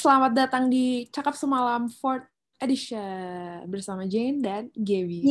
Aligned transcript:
Selamat 0.00 0.32
datang 0.32 0.72
di 0.72 1.04
Cakap 1.12 1.36
Semalam 1.36 1.84
Fourth 1.92 2.24
Edition 2.56 3.68
bersama 3.68 4.08
Jane 4.08 4.40
dan 4.40 4.72
Gaby. 4.72 5.28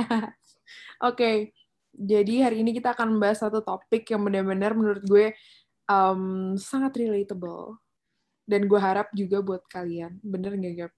Oke, 1.12 1.52
jadi 1.92 2.48
hari 2.48 2.64
ini 2.64 2.72
kita 2.72 2.96
akan 2.96 3.12
membahas 3.12 3.44
satu 3.44 3.60
topik 3.60 4.08
yang 4.08 4.24
benar-benar 4.24 4.72
menurut 4.72 5.04
gue 5.04 5.36
um, 5.84 6.56
sangat 6.56 6.96
relatable. 6.96 7.76
Dan 8.48 8.64
gue 8.64 8.80
harap 8.80 9.12
juga 9.12 9.44
buat 9.44 9.68
kalian. 9.68 10.16
Bener 10.24 10.56
nggak, 10.56 10.74
Gap? 10.80 10.92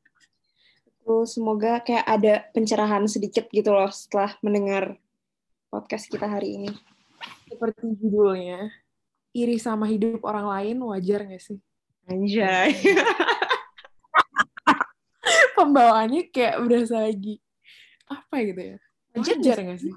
Semoga 1.26 1.82
kayak 1.82 2.06
ada 2.06 2.46
pencerahan 2.54 3.02
sedikit 3.10 3.50
gitu 3.50 3.74
loh 3.74 3.90
setelah 3.90 4.38
mendengar 4.46 4.94
podcast 5.74 6.06
kita 6.06 6.30
hari 6.30 6.54
ini. 6.54 6.70
Seperti 7.50 7.98
judulnya, 7.98 8.70
iri 9.34 9.58
sama 9.58 9.90
hidup 9.90 10.22
orang 10.22 10.46
lain 10.46 10.86
wajar 10.86 11.26
nggak 11.26 11.42
sih? 11.42 11.58
Anjay. 12.12 12.76
Pembawaannya 15.56 16.28
kayak 16.28 16.60
berasa 16.60 17.08
lagi 17.08 17.40
apa 18.04 18.36
gitu 18.44 18.60
ya? 18.60 18.76
Wajar, 19.16 19.36
wajar 19.40 19.58
nggak 19.64 19.80
sih? 19.80 19.94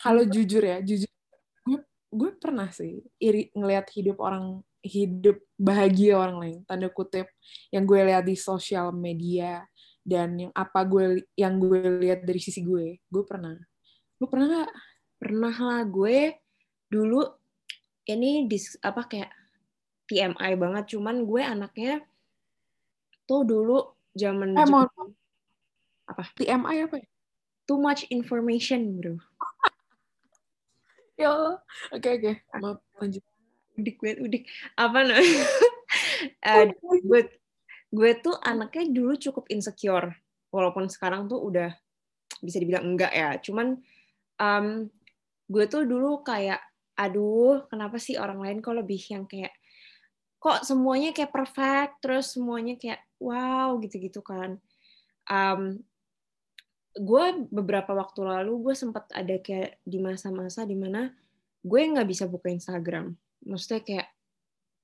Kalau 0.00 0.22
jujur 0.26 0.62
ya, 0.66 0.82
jujur 0.82 1.10
gue 1.66 1.78
gue 2.10 2.30
pernah 2.42 2.66
sih 2.74 3.06
iri 3.22 3.54
ngelihat 3.54 3.86
hidup 3.94 4.18
orang 4.18 4.58
hidup 4.82 5.38
bahagia 5.60 6.18
orang 6.18 6.36
lain 6.40 6.58
tanda 6.64 6.88
kutip 6.90 7.28
yang 7.70 7.84
gue 7.84 8.00
lihat 8.00 8.24
di 8.26 8.34
sosial 8.34 8.90
media 8.90 9.62
dan 10.02 10.34
yang 10.34 10.52
apa 10.56 10.82
gue 10.88 11.22
yang 11.36 11.60
gue 11.60 12.00
lihat 12.00 12.24
dari 12.24 12.40
sisi 12.40 12.64
gue 12.64 12.98
gue 12.98 13.24
pernah 13.28 13.54
lu 14.18 14.26
pernah 14.26 14.46
nggak 14.48 14.72
pernah 15.20 15.54
lah 15.54 15.82
gue 15.84 16.40
dulu 16.88 17.20
ini 18.08 18.48
di 18.48 18.58
apa 18.82 19.06
kayak 19.06 19.30
TMI 20.10 20.58
banget 20.58 20.98
cuman 20.98 21.22
gue 21.22 21.42
anaknya 21.42 22.02
tuh 23.30 23.46
dulu 23.46 23.78
zaman 24.18 24.58
eh, 24.58 24.66
mau 24.66 24.82
apa? 26.10 26.22
TMI 26.34 26.90
apa 26.90 26.98
ya? 26.98 27.06
too 27.70 27.78
much 27.78 28.02
information 28.10 28.98
bro. 28.98 29.14
Ya 31.14 31.30
Allah. 31.30 31.56
Oke 31.94 32.10
okay, 32.10 32.12
oke. 32.18 32.32
Okay. 32.34 32.58
maaf 32.58 32.80
lanjut. 32.98 33.22
Udik 33.78 33.96
gue 34.02 34.12
udik. 34.18 34.42
Apa 34.74 35.06
namanya? 35.06 35.46
Uh, 36.44 36.68
gue 37.00 37.32
gue 37.88 38.10
tuh 38.20 38.36
anaknya 38.44 38.92
dulu 38.92 39.16
cukup 39.16 39.48
insecure 39.48 40.12
walaupun 40.52 40.84
sekarang 40.92 41.32
tuh 41.32 41.40
udah 41.40 41.72
bisa 42.44 42.60
dibilang 42.60 42.92
enggak 42.92 43.08
ya. 43.08 43.40
Cuman 43.40 43.80
um, 44.36 44.84
gue 45.48 45.64
tuh 45.64 45.88
dulu 45.88 46.20
kayak 46.20 46.60
aduh 47.00 47.64
kenapa 47.72 47.96
sih 47.96 48.20
orang 48.20 48.36
lain 48.44 48.60
kok 48.60 48.76
lebih 48.76 49.00
yang 49.08 49.24
kayak 49.24 49.56
kok 50.40 50.64
semuanya 50.64 51.12
kayak 51.12 51.30
perfect 51.30 52.00
terus 52.00 52.32
semuanya 52.32 52.74
kayak 52.80 53.04
wow 53.20 53.76
gitu-gitu 53.78 54.24
kan 54.24 54.56
um, 55.28 55.78
gue 56.96 57.24
beberapa 57.52 57.94
waktu 57.94 58.24
lalu 58.24 58.70
gue 58.70 58.74
sempat 58.74 59.06
ada 59.14 59.36
kayak 59.38 59.78
di 59.86 60.00
masa-masa 60.00 60.66
di 60.66 60.74
mana 60.74 61.12
gue 61.60 61.80
nggak 61.80 62.08
bisa 62.08 62.24
buka 62.26 62.48
Instagram 62.48 63.14
maksudnya 63.44 63.84
kayak 63.84 64.08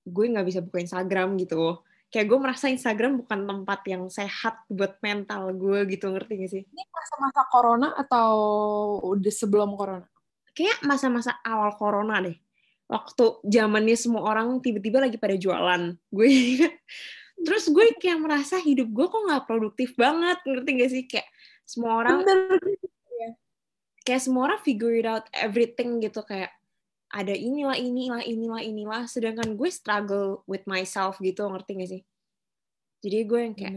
gue 0.06 0.24
nggak 0.30 0.46
bisa 0.46 0.60
buka 0.62 0.78
Instagram 0.84 1.34
gitu 1.40 1.80
kayak 2.10 2.26
gue 2.30 2.38
merasa 2.38 2.70
Instagram 2.70 3.18
bukan 3.24 3.40
tempat 3.44 3.80
yang 3.90 4.06
sehat 4.06 4.62
buat 4.70 4.98
mental 5.02 5.50
gue 5.56 5.84
gitu 5.90 6.10
ngerti 6.14 6.32
gak 6.38 6.50
sih? 6.50 6.62
Ini 6.62 6.82
masa-masa 6.88 7.42
corona 7.50 7.88
atau 7.98 8.30
udah 9.02 9.32
sebelum 9.34 9.74
corona? 9.74 10.06
Kayak 10.56 10.86
masa-masa 10.86 11.36
awal 11.42 11.74
corona 11.76 12.22
deh. 12.22 12.38
Waktu 12.86 13.42
zamannya 13.42 13.98
semua 13.98 14.22
orang 14.30 14.62
tiba-tiba 14.62 15.02
lagi 15.02 15.18
pada 15.18 15.34
jualan. 15.34 15.98
Gue 16.10 16.28
terus 17.46 17.68
gue 17.68 17.92
kayak 17.98 18.22
merasa 18.22 18.56
hidup 18.62 18.88
gue 18.88 19.06
kok 19.10 19.22
nggak 19.26 19.44
produktif 19.44 19.92
banget 19.98 20.38
ngerti 20.46 20.70
gak 20.78 20.90
sih? 20.90 21.04
Kayak 21.10 21.28
semua 21.66 22.00
orang 22.00 22.22
kayak 24.06 24.22
semua 24.22 24.42
orang 24.46 24.60
figure 24.62 24.94
it 24.94 25.06
out 25.06 25.26
everything 25.34 25.98
gitu 25.98 26.22
kayak 26.22 26.54
ada 27.10 27.34
inilah 27.34 27.74
inilah 27.74 28.22
inilah 28.22 28.62
inilah. 28.62 29.02
Sedangkan 29.10 29.58
gue 29.58 29.70
struggle 29.70 30.46
with 30.46 30.62
myself 30.70 31.18
gitu 31.18 31.42
ngerti 31.42 31.70
gak 31.82 31.90
sih? 31.90 32.02
Jadi 33.02 33.18
gue 33.26 33.40
yang 33.42 33.54
kayak 33.58 33.74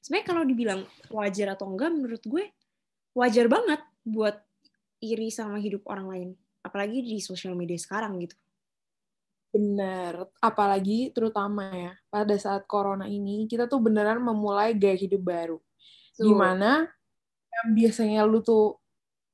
sebenarnya 0.00 0.26
kalau 0.26 0.42
dibilang 0.48 0.80
wajar 1.12 1.54
atau 1.54 1.68
enggak 1.68 1.92
menurut 1.92 2.24
gue 2.24 2.44
wajar 3.14 3.46
banget 3.46 3.80
buat 4.02 4.36
iri 5.04 5.28
sama 5.28 5.60
hidup 5.60 5.84
orang 5.86 6.06
lain 6.08 6.30
apalagi 6.70 7.02
di 7.02 7.18
sosial 7.18 7.58
media 7.58 7.74
sekarang 7.74 8.22
gitu. 8.22 8.38
Benar 9.50 10.30
apalagi 10.38 11.10
terutama 11.10 11.66
ya 11.74 11.92
pada 12.06 12.38
saat 12.38 12.70
corona 12.70 13.10
ini 13.10 13.50
kita 13.50 13.66
tuh 13.66 13.82
beneran 13.82 14.22
memulai 14.22 14.78
gaya 14.78 14.94
hidup 14.94 15.26
baru. 15.26 15.58
So. 16.14 16.30
gimana 16.30 16.86
yang 17.50 17.68
biasanya 17.74 18.22
lu 18.30 18.46
tuh 18.46 18.78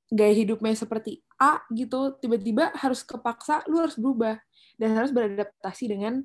gaya 0.09 0.33
hidupnya 0.33 0.73
seperti 0.73 1.21
A 1.37 1.61
gitu 1.69 2.17
tiba-tiba 2.17 2.73
harus 2.73 3.05
kepaksa 3.05 3.61
lu 3.69 3.85
harus 3.85 4.01
berubah. 4.01 4.41
Dan 4.77 4.93
harus 4.93 5.13
beradaptasi 5.13 5.89
dengan 5.89 6.21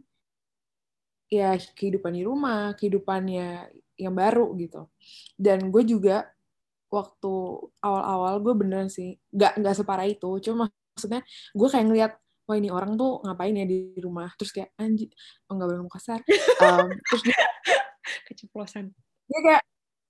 ya 1.32 1.56
kehidupan 1.56 2.12
di 2.12 2.28
rumah 2.28 2.76
kehidupannya 2.76 3.72
yang 3.96 4.16
baru 4.16 4.52
gitu. 4.60 4.92
Dan 5.40 5.72
gue 5.72 5.84
juga 5.88 6.28
waktu 6.92 7.34
awal-awal 7.80 8.44
gue 8.44 8.54
beneran 8.56 8.92
sih 8.92 9.16
nggak 9.32 9.64
nggak 9.64 9.76
separah 9.80 10.08
itu 10.12 10.28
cuma 10.44 10.68
maksudnya 10.96 11.22
gue 11.56 11.68
kayak 11.72 11.86
ngeliat 11.88 12.14
wah 12.52 12.58
ini 12.60 12.70
orang 12.74 13.00
tuh 13.00 13.24
ngapain 13.24 13.56
ya 13.56 13.66
di 13.66 13.96
rumah? 14.04 14.28
Terus 14.36 14.52
kayak 14.52 14.70
anjir 14.76 15.08
oh 15.48 15.54
nggak 15.56 15.68
boleh 15.72 15.80
ngomong 15.80 15.96
kasar. 15.96 16.20
Um, 16.62 16.94
terus 16.94 17.22
dia 17.26 17.42
keceplosan. 18.30 18.94
dia 19.26 19.40
kayak 19.42 19.64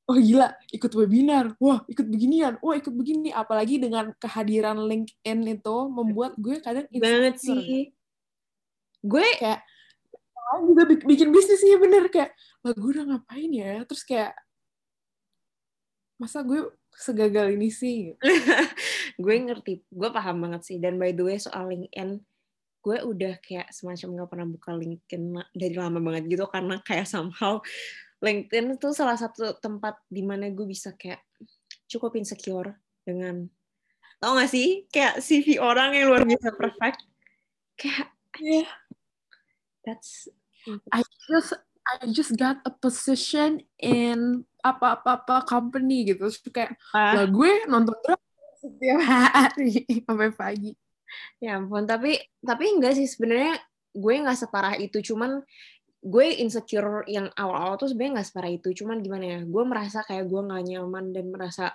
oh 0.09 0.17
gila 0.17 0.47
ikut 0.73 0.91
webinar. 0.97 1.45
Wah 1.61 1.85
ikut 1.85 2.07
beginian. 2.09 2.57
Wah 2.59 2.75
ikut 2.75 2.91
begini. 2.91 3.29
Apalagi 3.29 3.77
dengan 3.77 4.11
kehadiran 4.17 4.81
LinkedIn 4.81 5.39
itu 5.47 5.75
membuat 5.87 6.35
gue 6.41 6.57
kadang 6.59 6.89
banget 6.91 7.37
sih. 7.37 7.93
Gue 9.05 9.25
kayak 9.37 9.61
juga 10.67 10.83
bikin 11.07 11.29
bisnisnya 11.31 11.77
bener. 11.77 12.09
Kayak 12.09 12.33
lah 12.65 12.73
gue 12.73 12.89
udah 12.89 13.05
ngapain 13.15 13.51
ya? 13.53 13.85
Terus 13.87 14.03
kayak 14.03 14.33
masa 16.19 16.41
gue 16.45 16.69
segagal 16.95 17.55
ini 17.55 17.69
sih. 17.71 18.13
Gue 19.23 19.35
ngerti 19.37 19.83
gue 19.91 20.09
paham 20.09 20.47
banget 20.47 20.61
sih. 20.65 20.77
Dan 20.77 20.97
by 20.97 21.11
the 21.13 21.23
way 21.25 21.37
soal 21.37 21.69
LinkedIn 21.69 22.21
gue 22.81 22.97
udah 22.97 23.37
kayak 23.45 23.69
semacam 23.69 24.25
gak 24.25 24.29
pernah 24.33 24.47
buka 24.49 24.71
LinkedIn 24.73 25.23
dari 25.53 25.75
lama 25.77 26.01
banget 26.01 26.25
gitu. 26.31 26.45
Karena 26.49 26.81
kayak 26.81 27.05
somehow 27.05 27.61
LinkedIn 28.21 28.81
itu 28.81 28.89
salah 28.93 29.17
satu 29.17 29.57
tempat 29.61 30.01
di 30.09 30.25
mana 30.25 30.49
gue 30.49 30.65
bisa 30.65 30.97
kayak 30.97 31.21
cukup 31.85 32.17
insecure 32.17 32.73
dengan 33.05 33.45
tau 34.17 34.37
gak 34.37 34.49
sih? 34.49 34.89
Kayak 34.89 35.21
CV 35.21 35.61
orang 35.61 35.93
yang 35.93 36.09
luar 36.09 36.25
biasa 36.25 36.49
perfect. 36.57 36.99
Kayak 37.77 38.09
yeah. 38.41 38.69
that's 39.85 40.29
I 40.93 41.01
just 41.29 41.57
I 41.99 42.07
just 42.15 42.37
got 42.39 42.63
a 42.63 42.71
position 42.71 43.59
in 43.75 44.47
apa 44.63 45.01
apa 45.01 45.19
apa 45.19 45.35
company 45.43 46.07
gitu. 46.07 46.29
Terus 46.29 46.39
kayak 46.47 46.77
uh. 46.95 47.13
lah 47.19 47.27
gue 47.27 47.51
nonton 47.67 47.97
terus 47.99 48.21
setiap 48.61 48.99
hari 49.03 49.83
sampai 50.07 50.31
pagi. 50.31 50.71
Ya 51.43 51.59
ampun 51.59 51.83
tapi 51.83 52.15
tapi 52.39 52.71
enggak 52.71 52.95
sih. 52.95 53.09
Sebenarnya 53.09 53.59
gue 53.91 54.13
nggak 54.23 54.37
separah 54.39 54.75
itu. 54.79 55.03
Cuman 55.03 55.43
gue 56.01 56.25
insecure 56.41 57.05
yang 57.05 57.29
awal-awal 57.37 57.77
tuh 57.77 57.91
sebenarnya 57.91 58.21
nggak 58.21 58.27
separah 58.31 58.51
itu. 58.53 58.69
Cuman 58.71 59.03
gimana 59.03 59.25
ya 59.25 59.39
gue 59.43 59.63
merasa 59.67 60.05
kayak 60.07 60.25
gue 60.31 60.41
nggak 60.47 60.63
nyaman 60.71 61.05
dan 61.11 61.25
merasa 61.27 61.65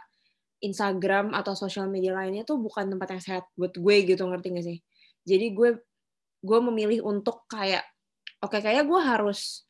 Instagram 0.65 1.37
atau 1.37 1.53
sosial 1.53 1.93
media 1.93 2.17
lainnya 2.17 2.41
tuh 2.49 2.57
bukan 2.57 2.89
tempat 2.89 3.13
yang 3.13 3.23
sehat 3.23 3.45
buat 3.61 3.77
gue 3.77 3.97
gitu 4.09 4.25
ngerti 4.25 4.49
gak 4.57 4.65
sih? 4.65 4.79
Jadi 5.29 5.53
gue 5.53 5.71
gue 6.41 6.59
memilih 6.73 7.05
untuk 7.05 7.45
kayak 7.51 7.85
oke 8.41 8.57
okay, 8.57 8.61
kayak 8.65 8.89
gue 8.89 9.01
harus 9.03 9.66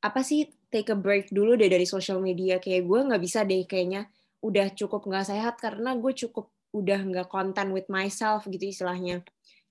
apa 0.00 0.20
sih 0.24 0.48
take 0.72 0.88
a 0.92 0.96
break 0.96 1.28
dulu 1.28 1.56
deh 1.60 1.68
dari 1.68 1.84
sosial 1.84 2.18
media. 2.24 2.56
Kayak 2.56 2.88
gue 2.88 3.00
nggak 3.12 3.22
bisa 3.22 3.44
deh 3.44 3.64
kayaknya 3.68 4.08
udah 4.40 4.72
cukup 4.72 5.04
nggak 5.04 5.28
sehat 5.28 5.60
karena 5.60 5.92
gue 5.96 6.12
cukup 6.16 6.48
udah 6.72 7.00
nggak 7.04 7.28
konten 7.28 7.76
with 7.76 7.86
myself 7.92 8.48
gitu 8.48 8.72
istilahnya. 8.72 9.20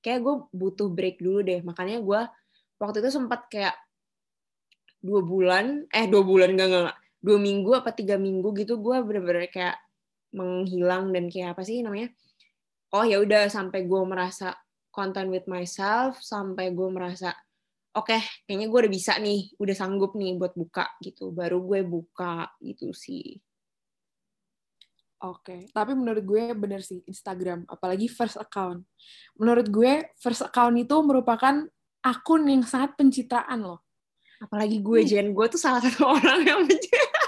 Kayak 0.06 0.20
gue 0.24 0.36
butuh 0.54 0.88
break 0.94 1.20
dulu 1.20 1.42
deh. 1.42 1.60
Makanya 1.66 1.98
gue 2.00 2.22
waktu 2.78 2.98
itu 3.02 3.10
sempat 3.10 3.50
kayak 3.50 3.76
dua 5.00 5.24
bulan 5.24 5.88
eh 5.96 6.12
dua 6.12 6.24
bulan 6.28 6.60
gak 6.60 6.68
nggak 6.68 6.98
dua 7.24 7.38
minggu 7.40 7.72
apa 7.72 7.96
tiga 7.96 8.20
minggu 8.20 8.52
gitu 8.52 8.84
gue 8.84 9.00
bener-bener 9.00 9.48
kayak 9.48 9.80
menghilang 10.36 11.12
dan 11.16 11.32
kayak 11.32 11.58
apa 11.58 11.64
sih 11.66 11.82
namanya? 11.82 12.14
Oh 12.94 13.06
ya 13.06 13.22
udah 13.22 13.50
sampai 13.50 13.86
gue 13.86 14.02
merasa 14.06 14.54
content 14.94 15.30
with 15.32 15.46
myself 15.46 16.20
sampai 16.22 16.74
gue 16.74 16.90
merasa 16.90 17.34
oke 17.96 18.06
okay, 18.06 18.22
kayaknya 18.46 18.68
gue 18.70 18.80
udah 18.86 18.94
bisa 18.94 19.14
nih 19.18 19.54
udah 19.58 19.76
sanggup 19.76 20.14
nih 20.14 20.38
buat 20.38 20.54
buka 20.54 20.86
gitu 21.02 21.34
baru 21.34 21.62
gue 21.64 21.82
buka 21.86 22.52
gitu 22.62 22.94
sih 22.94 23.40
Oke, 25.20 25.68
tapi 25.76 26.00
menurut 26.00 26.24
gue 26.24 26.56
bener 26.56 26.80
sih 26.80 27.04
Instagram, 27.04 27.68
apalagi 27.68 28.08
first 28.08 28.40
account. 28.40 28.88
Menurut 29.36 29.68
gue 29.68 30.16
first 30.16 30.48
account 30.48 30.72
itu 30.80 30.96
merupakan 31.04 31.68
akun 32.00 32.48
yang 32.48 32.64
sangat 32.64 32.96
pencitraan 32.96 33.60
loh. 33.60 33.84
Apalagi 34.40 34.80
gue, 34.80 35.04
Jen, 35.04 35.36
gue 35.36 35.46
tuh 35.52 35.60
salah 35.60 35.84
satu 35.84 36.08
orang 36.16 36.40
yang 36.48 36.64
pencitraan. 36.64 37.28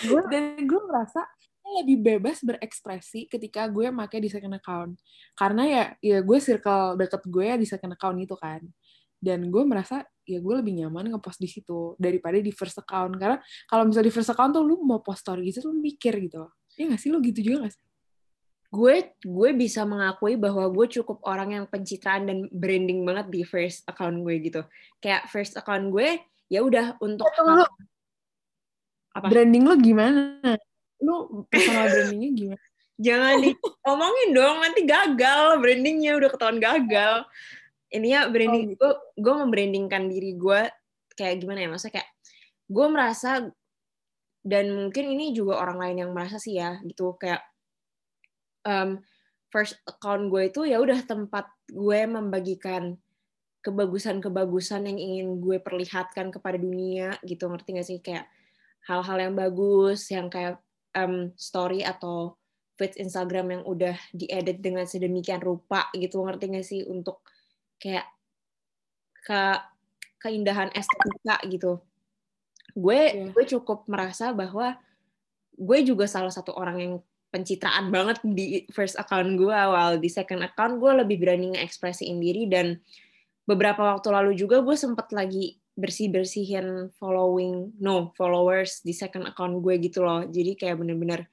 gue 0.00 0.20
dan 0.30 0.42
gue 0.64 0.80
merasa 0.86 1.26
lebih 1.82 2.02
bebas 2.02 2.42
berekspresi 2.42 3.30
ketika 3.30 3.70
gue 3.70 3.88
pakai 3.88 4.18
di 4.18 4.28
second 4.28 4.58
account. 4.58 4.98
Karena 5.38 5.62
ya 5.64 5.84
ya 6.02 6.18
gue 6.20 6.38
circle 6.42 6.98
deket 6.98 7.22
gue 7.30 7.44
ya 7.46 7.56
di 7.56 7.66
second 7.68 7.94
account 7.94 8.18
itu 8.18 8.34
kan. 8.34 8.60
Dan 9.20 9.52
gue 9.52 9.62
merasa 9.62 10.02
ya 10.24 10.40
gue 10.40 10.54
lebih 10.58 10.80
nyaman 10.80 11.12
ngepost 11.14 11.38
di 11.38 11.48
situ 11.48 11.94
daripada 12.00 12.40
di 12.40 12.50
first 12.50 12.80
account. 12.80 13.14
Karena 13.20 13.36
kalau 13.68 13.86
misalnya 13.86 14.08
di 14.08 14.14
first 14.14 14.30
account 14.32 14.56
tuh 14.56 14.64
lu 14.64 14.80
mau 14.82 15.04
post 15.04 15.22
story 15.22 15.48
gitu 15.48 15.70
tuh 15.70 15.74
mikir 15.76 16.16
gitu. 16.18 16.48
Ya 16.74 16.88
nggak 16.88 17.00
sih? 17.00 17.08
Lu 17.12 17.20
gitu 17.20 17.40
juga 17.44 17.66
nggak 17.66 17.74
sih? 17.76 17.84
Gue 18.70 19.18
gue 19.18 19.50
bisa 19.58 19.82
mengakui 19.82 20.38
bahwa 20.38 20.70
gue 20.70 20.86
cukup 21.00 21.20
orang 21.26 21.58
yang 21.58 21.64
pencitraan 21.66 22.30
dan 22.30 22.38
branding 22.54 23.02
banget 23.02 23.26
di 23.28 23.42
first 23.42 23.82
account 23.90 24.22
gue 24.22 24.34
gitu. 24.40 24.62
Kayak 25.02 25.26
first 25.28 25.58
account 25.58 25.90
gue 25.90 26.22
ya 26.50 26.66
udah 26.66 26.98
untuk 26.98 27.30
lu, 27.46 27.62
apa? 29.14 29.26
branding 29.30 29.64
lu 29.66 29.74
gimana 29.78 30.38
lu 31.00 31.44
personal 31.48 31.88
brandingnya 31.88 32.30
gimana? 32.36 32.62
Jangan 33.00 33.34
diomongin 33.40 34.28
dong 34.36 34.56
nanti 34.60 34.80
gagal 34.84 35.46
brandingnya 35.58 36.12
udah 36.20 36.28
ketahuan 36.28 36.60
gagal. 36.60 37.24
Ini 37.90 38.06
ya 38.06 38.20
branding 38.28 38.64
oh, 38.64 38.70
gitu. 38.70 38.78
gue 38.78 38.92
gue 39.18 39.34
membrandingkan 39.34 40.02
diri 40.06 40.36
gue 40.36 40.60
kayak 41.16 41.40
gimana 41.40 41.64
ya? 41.64 41.68
Maksudnya 41.72 41.94
kayak 42.00 42.10
gue 42.70 42.86
merasa 42.86 43.30
dan 44.40 44.64
mungkin 44.72 45.04
ini 45.16 45.36
juga 45.36 45.60
orang 45.60 45.78
lain 45.80 45.96
yang 46.06 46.10
merasa 46.12 46.36
sih 46.36 46.60
ya 46.60 46.76
gitu. 46.84 47.16
Kayak 47.16 47.42
um, 48.68 49.00
first 49.48 49.80
account 49.88 50.28
gue 50.28 50.52
itu 50.52 50.68
ya 50.68 50.78
udah 50.78 51.00
tempat 51.02 51.48
gue 51.72 52.00
membagikan 52.04 53.00
kebagusan-kebagusan 53.60 54.88
yang 54.88 54.96
ingin 54.96 55.28
gue 55.40 55.56
perlihatkan 55.60 56.32
kepada 56.32 56.56
dunia 56.60 57.16
gitu. 57.24 57.48
Ngerti 57.48 57.68
gak 57.76 57.88
sih? 57.88 57.98
Kayak 58.04 58.28
hal-hal 58.88 59.18
yang 59.20 59.34
bagus 59.36 60.08
yang 60.08 60.32
kayak 60.32 60.60
um, 60.96 61.30
story 61.36 61.84
atau 61.84 62.34
feed 62.80 62.96
Instagram 62.96 63.60
yang 63.60 63.62
udah 63.68 63.96
diedit 64.16 64.64
dengan 64.64 64.88
sedemikian 64.88 65.44
rupa 65.44 65.92
gitu 65.92 66.24
ngerti 66.24 66.44
gak 66.48 66.66
sih? 66.66 66.80
Untuk 66.88 67.20
kayak 67.76 68.08
ke 69.20 69.42
keindahan 70.20 70.72
estetika 70.72 71.36
gitu. 71.48 71.72
Gue 72.72 73.00
yeah. 73.12 73.28
gue 73.32 73.44
cukup 73.44 73.84
merasa 73.88 74.32
bahwa 74.32 74.80
gue 75.60 75.78
juga 75.84 76.08
salah 76.08 76.32
satu 76.32 76.56
orang 76.56 76.76
yang 76.80 76.94
pencitraan 77.30 77.94
banget 77.94 78.18
di 78.24 78.64
first 78.72 78.96
account 78.96 79.36
gue 79.36 79.52
awal. 79.52 80.00
Di 80.00 80.08
second 80.08 80.40
account 80.40 80.80
gue 80.80 80.92
lebih 81.04 81.20
berani 81.20 81.54
ngekspresiin 81.54 82.16
diri 82.16 82.48
dan 82.48 82.80
beberapa 83.44 83.92
waktu 83.92 84.08
lalu 84.08 84.32
juga 84.40 84.64
gue 84.64 84.76
sempet 84.78 85.12
lagi 85.12 85.59
bersih 85.80 86.12
bersihin 86.12 86.92
following 87.00 87.72
no 87.80 88.12
followers 88.14 88.84
di 88.84 88.92
second 88.92 89.24
account 89.26 89.64
gue 89.64 89.80
gitu 89.80 90.04
loh. 90.04 90.28
Jadi 90.28 90.54
kayak 90.60 90.76
bener-bener 90.78 91.26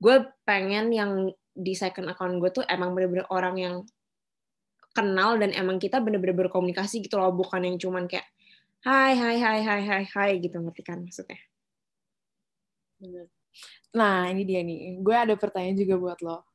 gue 0.00 0.16
pengen 0.46 0.94
yang 0.94 1.28
di 1.50 1.74
second 1.74 2.08
account 2.08 2.38
gue 2.38 2.50
tuh 2.62 2.64
emang 2.70 2.94
bener-bener 2.94 3.26
orang 3.28 3.56
yang 3.58 3.74
kenal 4.94 5.36
dan 5.38 5.50
emang 5.54 5.82
kita 5.82 5.98
bener-bener 5.98 6.46
berkomunikasi 6.46 7.02
gitu 7.02 7.18
loh. 7.18 7.34
Bukan 7.34 7.66
yang 7.66 7.76
cuman 7.76 8.06
kayak 8.06 8.26
hai 8.86 9.12
hai 9.18 9.36
hai 9.36 9.58
hai 9.60 9.80
hai 9.84 10.04
hai 10.06 10.30
gitu 10.40 10.56
ngerti 10.56 10.82
kan 10.86 11.02
maksudnya? 11.02 11.40
Nah 13.92 14.30
ini 14.30 14.42
dia 14.46 14.62
nih. 14.62 15.02
Gue 15.02 15.16
ada 15.18 15.34
pertanyaan 15.34 15.76
juga 15.76 15.94
buat 15.98 16.18
lo. 16.22 16.46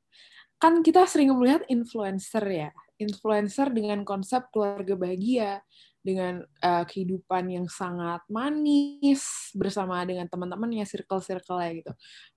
Kan 0.56 0.80
kita 0.82 1.04
sering 1.06 1.36
melihat 1.36 1.68
influencer 1.68 2.44
ya. 2.48 2.70
Influencer 2.96 3.70
dengan 3.76 4.08
konsep 4.08 4.48
keluarga 4.56 4.96
bahagia 4.96 5.60
dengan 6.06 6.46
uh, 6.62 6.86
kehidupan 6.86 7.50
yang 7.50 7.66
sangat 7.66 8.22
manis 8.30 9.50
bersama 9.57 10.06
dengan 10.06 10.30
teman-temannya 10.30 10.86
circle-circle 10.86 11.57
ya 11.66 11.72
gitu. 11.81 11.92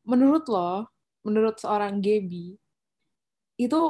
Menurut 0.09 0.49
lo, 0.49 0.89
menurut 1.21 1.61
seorang 1.61 2.01
Gaby, 2.01 2.57
itu 3.61 3.81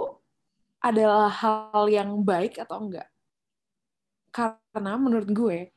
adalah 0.83 1.31
hal 1.31 1.87
yang 1.87 2.11
baik 2.27 2.59
atau 2.59 2.83
enggak? 2.83 3.07
Karena 4.35 4.99
menurut 4.99 5.31
gue, 5.31 5.71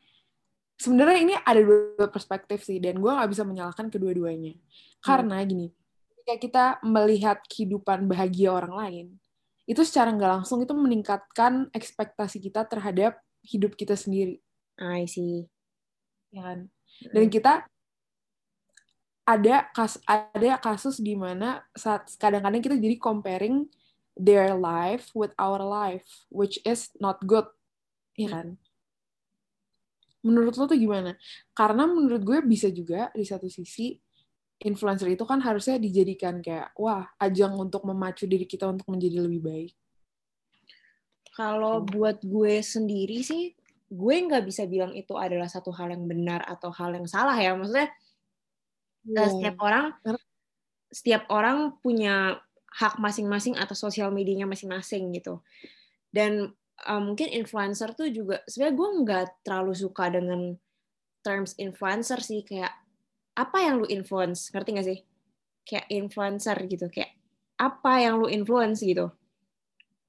sebenarnya 0.81 1.19
ini 1.21 1.33
ada 1.38 1.62
dua 1.62 2.09
perspektif 2.09 2.65
sih, 2.65 2.81
dan 2.81 2.97
gue 2.97 3.12
nggak 3.13 3.30
bisa 3.30 3.45
menyalahkan 3.45 3.94
kedua-duanya. 3.94 4.57
Karena 4.97 5.42
hmm. 5.42 5.45
gini, 5.45 5.68
ketika 6.18 6.36
kita 6.42 6.65
melihat 6.81 7.38
kehidupan 7.45 8.09
bahagia 8.09 8.50
orang 8.50 8.74
lain, 8.74 9.07
itu 9.69 9.86
secara 9.86 10.09
nggak 10.09 10.42
langsung 10.42 10.65
itu 10.65 10.74
meningkatkan 10.74 11.69
ekspektasi 11.69 12.42
kita 12.42 12.65
terhadap 12.65 13.21
hidup 13.46 13.78
kita 13.78 13.98
sendiri. 13.98 14.42
I 14.78 15.06
see. 15.06 15.50
Ya 16.32 16.42
kan? 16.54 16.60
Dan 17.12 17.28
kita 17.30 17.66
ada 19.22 19.70
kas 19.72 20.02
ada 20.10 20.58
kasus 20.58 20.98
di 20.98 21.14
mana 21.14 21.62
saat 21.78 22.10
kadang-kadang 22.18 22.62
kita 22.62 22.76
jadi 22.76 22.98
comparing 22.98 23.70
their 24.18 24.58
life 24.58 25.14
with 25.16 25.32
our 25.40 25.62
life, 25.62 26.06
which 26.28 26.60
is 26.68 26.92
not 27.00 27.22
good, 27.24 27.48
ya 28.18 28.30
kan? 28.34 28.48
Menurut 30.22 30.54
lo 30.54 30.70
tuh 30.70 30.78
gimana? 30.78 31.18
Karena 31.58 31.90
menurut 31.90 32.22
gue 32.22 32.40
bisa 32.46 32.70
juga 32.70 33.10
di 33.16 33.26
satu 33.26 33.50
sisi 33.50 33.98
influencer 34.62 35.10
itu 35.10 35.26
kan 35.26 35.42
harusnya 35.42 35.82
dijadikan 35.82 36.38
kayak 36.38 36.70
wah 36.78 37.10
ajang 37.18 37.58
untuk 37.58 37.82
memacu 37.82 38.30
diri 38.30 38.46
kita 38.46 38.70
untuk 38.70 38.86
menjadi 38.94 39.26
lebih 39.26 39.42
baik. 39.42 39.74
Kalau 41.31 41.83
buat 41.83 42.19
gue 42.24 42.60
sendiri 42.60 43.24
sih, 43.24 43.56
gue 43.92 44.16
nggak 44.28 44.44
bisa 44.48 44.68
bilang 44.68 44.92
itu 44.95 45.16
adalah 45.16 45.48
satu 45.48 45.72
hal 45.72 45.92
yang 45.92 46.07
benar 46.07 46.44
atau 46.44 46.72
hal 46.72 46.92
yang 46.95 47.07
salah 47.07 47.36
ya. 47.36 47.56
Maksudnya 47.56 47.88
yeah. 49.07 49.28
setiap 49.28 49.56
orang 49.63 49.95
setiap 50.92 51.24
orang 51.31 51.80
punya 51.80 52.39
hak 52.72 53.00
masing-masing 53.00 53.56
atau 53.56 53.75
sosial 53.75 54.12
medianya 54.12 54.48
masing-masing 54.48 55.12
gitu. 55.16 55.39
Dan 56.12 56.51
uh, 56.88 57.01
mungkin 57.01 57.30
influencer 57.31 57.94
tuh 57.95 58.11
juga 58.11 58.44
sebenarnya 58.47 58.76
gue 58.76 58.90
nggak 59.04 59.26
terlalu 59.47 59.73
suka 59.76 60.11
dengan 60.11 60.56
terms 61.21 61.54
influencer 61.61 62.19
sih 62.19 62.42
kayak 62.42 62.73
apa 63.38 63.57
yang 63.64 63.80
lu 63.80 63.88
influence 63.88 64.50
ngerti 64.52 64.69
gak 64.76 64.88
sih 64.88 65.00
kayak 65.64 65.88
influencer 65.88 66.57
gitu 66.68 66.90
kayak 66.92 67.16
apa 67.61 68.02
yang 68.02 68.19
lu 68.19 68.28
influence 68.28 68.81
gitu 68.81 69.14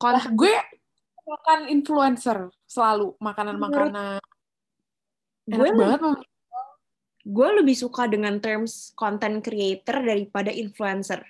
Kon 0.00 0.18
gue 0.34 0.54
makan 1.22 1.60
influencer 1.70 2.50
selalu 2.66 3.14
makanan-makanan 3.22 4.18
gue 5.46 5.68
banget 5.74 6.00
gue 7.22 7.48
lebih 7.62 7.76
suka 7.78 8.10
dengan 8.10 8.38
terms 8.42 8.90
content 8.98 9.42
creator 9.42 10.02
daripada 10.02 10.50
influencer 10.50 11.22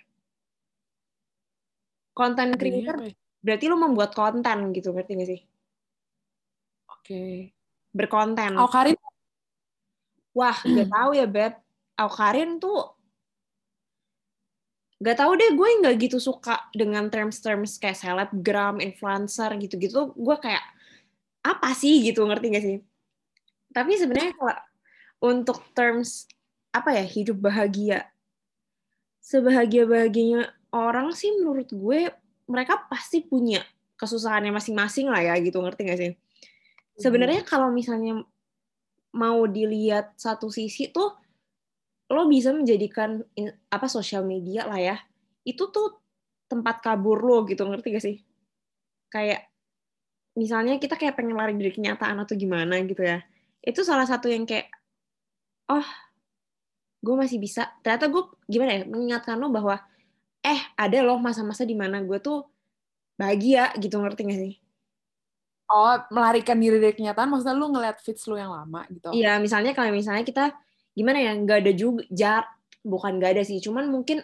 Konten 2.13 2.61
creator 2.61 3.09
ya? 3.09 3.13
berarti 3.41 3.65
lu 3.73 3.77
membuat 3.81 4.13
konten 4.13 4.71
gitu, 4.77 4.93
ngerti 4.93 5.13
gak 5.17 5.29
sih? 5.33 5.41
Oke. 6.93 7.01
Okay. 7.03 7.35
Berkonten. 7.93 8.53
Aukarin? 8.61 8.97
Wah, 10.37 10.57
gak 10.61 10.89
tahu 10.93 11.11
ya, 11.17 11.25
Beb. 11.25 11.57
Aukarin 11.97 12.61
tuh 12.61 12.93
gak 15.03 15.19
tahu 15.19 15.35
deh 15.35 15.51
gue 15.59 15.69
nggak 15.83 15.95
gitu 15.99 16.23
suka 16.23 16.71
dengan 16.71 17.11
terms-terms 17.11 17.77
kayak 17.83 17.99
selebgram, 17.99 18.79
influencer 18.79 19.51
gitu-gitu. 19.59 20.15
Gue 20.15 20.39
kayak 20.39 20.63
apa 21.43 21.75
sih 21.75 21.99
gitu 22.07 22.23
ngerti 22.23 22.47
gak 22.55 22.65
sih? 22.65 22.79
Tapi 23.75 23.93
sebenarnya 23.99 24.33
kalau 24.39 24.57
untuk 25.35 25.59
terms 25.75 26.31
apa 26.71 26.95
ya 26.95 27.05
hidup 27.05 27.43
bahagia, 27.43 28.07
sebahagia 29.19 29.85
bahagianya 29.85 30.55
orang 30.71 31.11
sih 31.13 31.35
menurut 31.35 31.69
gue 31.69 32.09
mereka 32.47 32.87
pasti 32.87 33.27
punya 33.27 33.61
kesusahannya 33.99 34.55
masing-masing 34.55 35.11
lah 35.11 35.23
ya 35.23 35.35
gitu 35.43 35.59
ngerti 35.59 35.83
gak 35.91 35.99
sih? 35.99 36.13
Sebenarnya 36.95 37.43
kalau 37.43 37.75
misalnya 37.75 38.23
mau 39.13 39.45
dilihat 39.51 40.15
satu 40.17 40.49
sisi 40.49 40.89
tuh 40.89 41.22
lo 42.13 42.29
bisa 42.29 42.53
menjadikan 42.53 43.25
apa 43.73 43.87
sosial 43.89 44.29
media 44.29 44.69
lah 44.69 44.77
ya 44.77 44.97
itu 45.49 45.73
tuh 45.73 45.99
tempat 46.47 46.85
kabur 46.85 47.25
lo 47.25 47.49
gitu 47.49 47.65
ngerti 47.65 47.89
gak 47.97 48.05
sih? 48.05 48.17
Kayak 49.09 49.49
misalnya 50.37 50.77
kita 50.77 51.01
kayak 51.01 51.17
pengen 51.17 51.37
lari 51.37 51.57
dari 51.57 51.73
kenyataan 51.73 52.21
atau 52.25 52.37
gimana 52.37 52.81
gitu 52.85 53.05
ya 53.05 53.21
itu 53.61 53.85
salah 53.85 54.09
satu 54.09 54.33
yang 54.33 54.49
kayak 54.49 54.73
oh 55.69 55.85
gue 57.05 57.15
masih 57.21 57.37
bisa 57.37 57.69
ternyata 57.85 58.09
gue 58.09 58.23
gimana 58.49 58.81
ya 58.81 58.83
mengingatkan 58.89 59.37
lo 59.37 59.53
bahwa 59.53 59.77
eh 60.41 60.61
ada 60.77 60.99
loh 61.05 61.21
masa-masa 61.21 61.69
di 61.69 61.77
mana 61.77 62.01
gue 62.01 62.17
tuh 62.21 62.49
bahagia 63.21 63.77
gitu 63.77 64.01
ngerti 64.01 64.21
gak 64.25 64.41
sih? 64.41 64.55
Oh, 65.73 65.97
melarikan 66.13 66.61
diri 66.61 66.77
dari 66.77 66.93
kenyataan, 66.93 67.33
maksudnya 67.33 67.57
lu 67.57 67.73
ngeliat 67.73 67.97
fits 67.97 68.29
lu 68.29 68.37
yang 68.37 68.53
lama 68.53 68.85
gitu? 68.93 69.09
Iya, 69.09 69.41
misalnya 69.41 69.73
kalau 69.73 69.89
misalnya 69.89 70.21
kita 70.21 70.53
gimana 70.93 71.19
ya, 71.21 71.33
nggak 71.37 71.59
ada 71.65 71.73
juga 71.73 72.03
jar 72.13 72.45
bukan 72.83 73.23
gak 73.23 73.39
ada 73.39 73.43
sih 73.47 73.63
cuman 73.63 73.89
mungkin 73.89 74.19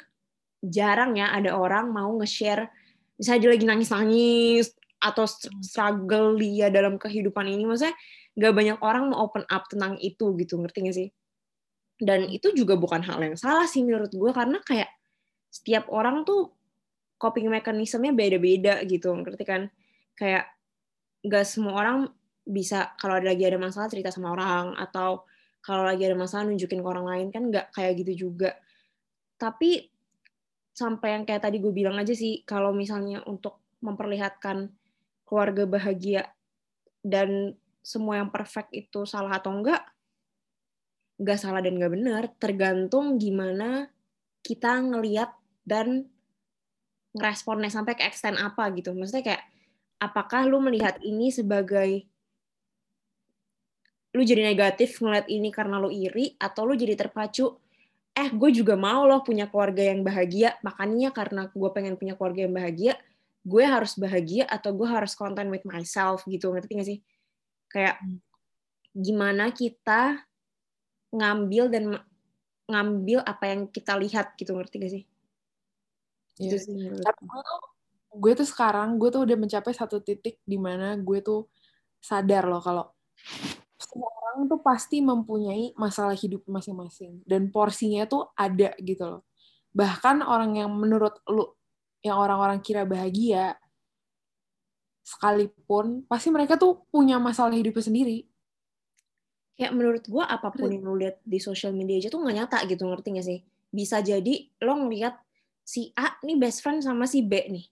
jarang 0.58 1.14
ya 1.14 1.30
ada 1.30 1.54
orang 1.54 1.94
mau 1.94 2.10
nge-share 2.18 2.66
misalnya 3.14 3.40
dia 3.46 3.50
lagi 3.54 3.64
nangis-nangis 3.66 4.66
atau 4.98 5.25
struggle 5.62 6.34
dia 6.34 6.66
dalam 6.75 6.98
kehidupan 6.98 7.46
ini 7.46 7.62
maksudnya 7.66 7.94
gak 8.38 8.54
banyak 8.54 8.78
orang 8.82 9.14
mau 9.14 9.30
open 9.30 9.46
up 9.46 9.66
tentang 9.70 9.94
itu 10.02 10.34
gitu 10.38 10.58
ngerti 10.58 10.78
gak 10.87 10.96
sih? 10.98 11.08
Dan 11.98 12.30
hmm. 12.30 12.37
itu 12.38 12.54
juga 12.54 12.75
bukan 12.78 13.02
hal 13.02 13.18
yang 13.22 13.38
salah 13.38 13.66
sih 13.66 13.82
menurut 13.82 14.10
gue 14.10 14.30
karena 14.34 14.58
kayak 14.62 14.90
setiap 15.50 15.90
orang 15.90 16.22
tuh 16.26 16.54
coping 17.18 17.50
mekanismenya 17.50 18.14
beda-beda 18.14 18.75
gitu 18.87 19.14
ngerti 19.14 19.44
kan? 19.46 19.62
Kayak 20.18 20.50
gak 21.26 21.46
semua 21.46 21.78
orang 21.78 21.98
bisa 22.42 22.94
kalau 22.98 23.18
lagi 23.18 23.42
ada 23.46 23.58
masalah 23.58 23.90
cerita 23.90 24.10
sama 24.10 24.34
orang 24.34 24.75
atau 24.78 25.26
kalau 25.60 25.84
lagi 25.84 26.06
ada 26.06 26.16
masalah 26.16 26.48
nunjukin 26.48 26.80
ke 26.80 26.88
orang 26.88 27.06
lain 27.06 27.26
kan 27.34 27.42
nggak 27.50 27.74
kayak 27.74 27.92
gitu 28.04 28.28
juga. 28.28 28.56
Tapi 29.38 29.86
sampai 30.74 31.18
yang 31.18 31.24
kayak 31.26 31.42
tadi 31.42 31.58
gue 31.58 31.74
bilang 31.74 31.98
aja 31.98 32.14
sih 32.14 32.46
kalau 32.46 32.70
misalnya 32.70 33.22
untuk 33.26 33.58
memperlihatkan 33.82 34.70
keluarga 35.26 35.66
bahagia 35.66 36.30
dan 37.02 37.58
semua 37.82 38.22
yang 38.22 38.30
perfect 38.30 38.70
itu 38.74 39.02
salah 39.06 39.38
atau 39.38 39.54
enggak 39.54 39.82
nggak 41.18 41.38
salah 41.38 41.58
dan 41.58 41.74
nggak 41.74 41.92
benar 41.98 42.22
tergantung 42.38 43.18
gimana 43.18 43.90
kita 44.46 44.78
ngeliat 44.78 45.34
dan 45.66 46.06
ngeresponnya 47.18 47.68
sampai 47.74 47.98
ke 47.98 48.06
extent 48.06 48.38
apa 48.38 48.70
gitu. 48.78 48.94
Maksudnya 48.94 49.24
kayak 49.26 49.44
apakah 49.98 50.46
lu 50.46 50.62
melihat 50.62 51.02
ini 51.02 51.34
sebagai 51.34 52.06
lu 54.18 54.26
jadi 54.26 54.42
negatif 54.42 54.98
ngeliat 54.98 55.30
ini 55.30 55.54
karena 55.54 55.78
lu 55.78 55.94
iri 55.94 56.34
atau 56.42 56.66
lu 56.66 56.75
jadi 56.75 56.98
terpacu 56.98 57.54
eh 58.18 58.28
gue 58.34 58.50
juga 58.50 58.75
mau 58.75 59.06
loh 59.06 59.22
punya 59.22 59.46
keluarga 59.46 59.87
yang 59.94 60.02
bahagia 60.02 60.58
makanya 60.66 61.14
karena 61.14 61.46
gue 61.46 61.70
pengen 61.70 61.94
punya 61.94 62.18
keluarga 62.18 62.50
yang 62.50 62.54
bahagia 62.58 62.98
gue 63.46 63.64
harus 63.64 63.94
bahagia 63.94 64.44
atau 64.50 64.75
gue 64.75 64.84
harus 64.84 65.16
content 65.16 65.48
with 65.48 65.64
myself 65.64 66.20
gitu. 66.28 66.52
Ngerti 66.52 66.72
gak 66.76 66.88
sih? 66.88 66.98
Kayak 67.72 67.96
hmm. 68.02 68.20
gimana 68.92 69.48
kita 69.54 70.20
ngambil 71.14 71.64
dan 71.72 71.84
ngambil 72.68 73.25
apa 73.25 73.44
yang 73.48 73.60
kita 73.72 73.96
lihat 73.96 74.37
gitu. 74.37 74.52
Ngerti 74.52 74.76
gak 74.76 74.92
sih? 74.92 75.04
Yeah. 76.38 76.54
itu 76.54 76.56
sih 76.70 76.78
tapi 77.02 77.22
gue 77.26 77.40
tuh 77.42 77.60
gue 78.14 78.32
tuh 78.38 78.46
sekarang 78.46 78.94
gue 78.94 79.10
tuh 79.10 79.26
udah 79.26 79.37
mencapai 79.37 79.75
satu 79.75 79.98
titik 79.98 80.38
di 80.46 80.54
mana 80.54 80.94
gue 80.94 81.18
tuh 81.18 81.50
sadar 81.98 82.46
loh 82.46 82.62
kalau 82.62 82.87
semua 83.78 84.11
orang 84.11 84.50
tuh 84.50 84.58
pasti 84.58 84.99
mempunyai 84.99 85.70
masalah 85.78 86.18
hidup 86.18 86.42
masing-masing 86.50 87.23
dan 87.23 87.47
porsinya 87.54 88.04
tuh 88.11 88.26
ada 88.35 88.75
gitu 88.82 89.06
loh. 89.06 89.23
Bahkan 89.70 90.26
orang 90.26 90.58
yang 90.58 90.70
menurut 90.75 91.23
lu 91.30 91.47
yang 92.02 92.18
orang-orang 92.18 92.58
kira 92.62 92.82
bahagia 92.82 93.54
sekalipun 95.06 96.04
pasti 96.04 96.28
mereka 96.28 96.58
tuh 96.58 96.85
punya 96.90 97.16
masalah 97.23 97.54
hidupnya 97.54 97.87
sendiri. 97.87 98.18
Kayak 99.58 99.73
menurut 99.75 100.04
gua 100.06 100.26
apa 100.26 100.50
pun 100.54 100.70
yang 100.70 100.82
lu 100.82 100.99
lihat 100.99 101.23
di 101.23 101.38
sosial 101.38 101.75
media 101.75 101.99
aja 101.99 102.11
tuh 102.11 102.23
nggak 102.23 102.37
nyata 102.37 102.58
gitu 102.66 102.82
ngerti 102.87 103.08
gak 103.14 103.26
sih? 103.26 103.38
Bisa 103.70 104.02
jadi 104.02 104.35
lo 104.62 104.75
ngeliat 104.75 105.14
si 105.62 105.90
A 105.94 106.18
nih 106.23 106.38
best 106.38 106.62
friend 106.62 106.82
sama 106.82 107.06
si 107.06 107.23
B 107.23 107.47
nih. 107.47 107.66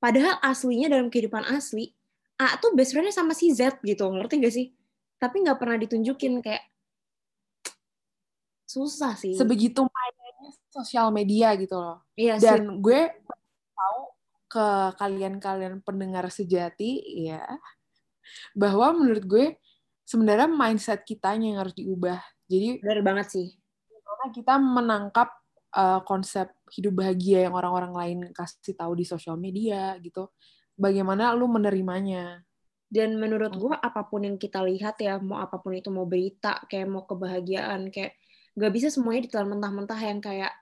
Padahal 0.00 0.36
aslinya 0.44 0.92
dalam 0.92 1.08
kehidupan 1.08 1.44
asli 1.48 1.92
A 2.36 2.56
tuh 2.60 2.76
best 2.76 2.92
friendnya 2.92 3.12
sama 3.12 3.32
si 3.32 3.52
Z 3.52 3.80
gitu 3.84 4.08
ngerti 4.12 4.34
gak 4.40 4.54
sih? 4.54 4.66
Tapi 5.16 5.42
nggak 5.44 5.58
pernah 5.58 5.76
ditunjukin 5.80 6.44
kayak 6.44 6.64
susah 8.66 9.14
sih. 9.16 9.38
Sebegitu 9.38 9.86
mainnya 9.86 10.50
sosial 10.68 11.08
media 11.14 11.54
gitu 11.56 11.78
loh. 11.78 12.04
Iya 12.18 12.36
dan 12.42 12.60
sih. 12.66 12.76
gue 12.82 13.00
tahu 13.72 14.00
ke 14.46 14.68
kalian-kalian 15.00 15.80
pendengar 15.80 16.28
sejati 16.28 17.00
ya 17.30 17.42
bahwa 18.52 18.92
menurut 18.92 19.24
gue 19.24 19.46
sebenarnya 20.06 20.50
mindset 20.50 21.02
kitanya 21.02 21.56
yang 21.56 21.60
harus 21.64 21.74
diubah. 21.74 22.20
Jadi 22.46 22.82
benar 22.82 23.00
banget 23.02 23.28
sih. 23.32 23.48
karena 24.06 24.26
kita 24.32 24.54
menangkap 24.56 25.28
uh, 25.76 26.00
konsep 26.06 26.48
hidup 26.72 27.04
bahagia 27.04 27.50
yang 27.50 27.54
orang-orang 27.58 27.92
lain 27.92 28.18
kasih 28.32 28.78
tahu 28.78 28.96
di 28.96 29.04
sosial 29.04 29.34
media 29.36 29.98
gitu. 29.98 30.30
Bagaimana 30.78 31.34
lu 31.34 31.50
menerimanya 31.50 32.45
dan 32.86 33.18
menurut 33.18 33.52
gue 33.58 33.74
apa 33.74 34.06
pun 34.06 34.22
yang 34.22 34.38
kita 34.38 34.62
lihat 34.62 35.02
ya 35.02 35.18
mau 35.18 35.42
apa 35.42 35.58
pun 35.58 35.74
itu 35.74 35.90
mau 35.90 36.06
berita 36.06 36.62
kayak 36.70 36.86
mau 36.86 37.02
kebahagiaan 37.02 37.90
kayak 37.90 38.14
gak 38.56 38.72
bisa 38.72 38.88
semuanya 38.88 39.26
ditelan 39.26 39.58
mentah-mentah 39.58 40.00
yang 40.00 40.22
kayak 40.22 40.54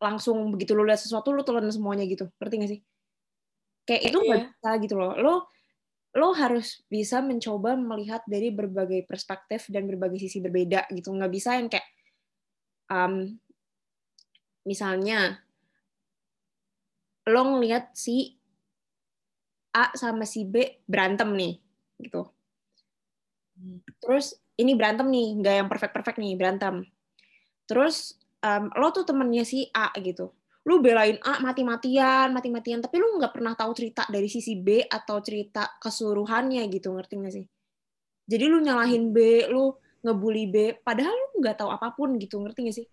langsung 0.00 0.48
begitu 0.48 0.72
lo 0.72 0.82
lihat 0.88 0.98
sesuatu 0.98 1.30
lo 1.30 1.44
telan 1.44 1.68
semuanya 1.68 2.08
gitu. 2.08 2.26
Ngerti 2.40 2.54
gak 2.56 2.70
sih? 2.72 2.80
Kayak 3.84 4.02
itu 4.08 4.18
nggak 4.18 4.40
yeah. 4.40 4.48
bisa 4.48 4.70
gitu 4.80 4.94
loh. 4.96 5.12
Lo 5.20 5.34
lo 6.10 6.34
harus 6.34 6.82
bisa 6.90 7.22
mencoba 7.22 7.78
melihat 7.78 8.26
dari 8.26 8.50
berbagai 8.50 9.06
perspektif 9.06 9.70
dan 9.70 9.86
berbagai 9.86 10.18
sisi 10.18 10.40
berbeda 10.40 10.88
gitu. 10.90 11.12
Nggak 11.12 11.30
bisa 11.30 11.60
yang 11.60 11.68
kayak 11.68 11.86
um, 12.90 13.38
misalnya 14.64 15.44
lo 17.28 17.42
ngelihat 17.54 17.92
si 17.92 18.39
A 19.70 19.94
sama 19.94 20.26
si 20.26 20.42
B 20.46 20.82
berantem 20.86 21.30
nih 21.34 21.54
gitu. 22.00 22.26
Terus 24.00 24.34
ini 24.60 24.76
berantem 24.76 25.08
nih, 25.08 25.26
nggak 25.40 25.54
yang 25.64 25.68
perfect-perfect 25.68 26.18
nih, 26.20 26.36
berantem. 26.36 26.84
Terus 27.64 28.16
um, 28.44 28.68
lo 28.76 28.92
tuh 28.92 29.04
temennya 29.08 29.44
si 29.44 29.68
A 29.72 29.92
gitu. 30.00 30.32
Lu 30.68 30.84
belain 30.84 31.16
A 31.24 31.40
mati-matian, 31.40 32.36
mati-matian, 32.36 32.84
tapi 32.84 33.00
lu 33.00 33.16
nggak 33.16 33.32
pernah 33.32 33.56
tahu 33.56 33.72
cerita 33.72 34.04
dari 34.12 34.28
sisi 34.28 34.60
B 34.60 34.84
atau 34.84 35.20
cerita 35.24 35.80
keseluruhannya 35.80 36.60
gitu, 36.68 36.92
ngerti 36.92 37.14
nggak 37.16 37.34
sih? 37.34 37.46
Jadi 38.28 38.44
lu 38.44 38.60
nyalahin 38.60 39.10
B, 39.10 39.48
lu 39.48 39.72
ngebully 40.04 40.46
B, 40.52 40.56
padahal 40.84 41.12
lu 41.12 41.40
nggak 41.40 41.64
tahu 41.64 41.70
apa 41.72 41.96
pun 41.96 42.20
gitu, 42.20 42.36
ngerti 42.44 42.60
nggak 42.68 42.76
sih? 42.76 42.86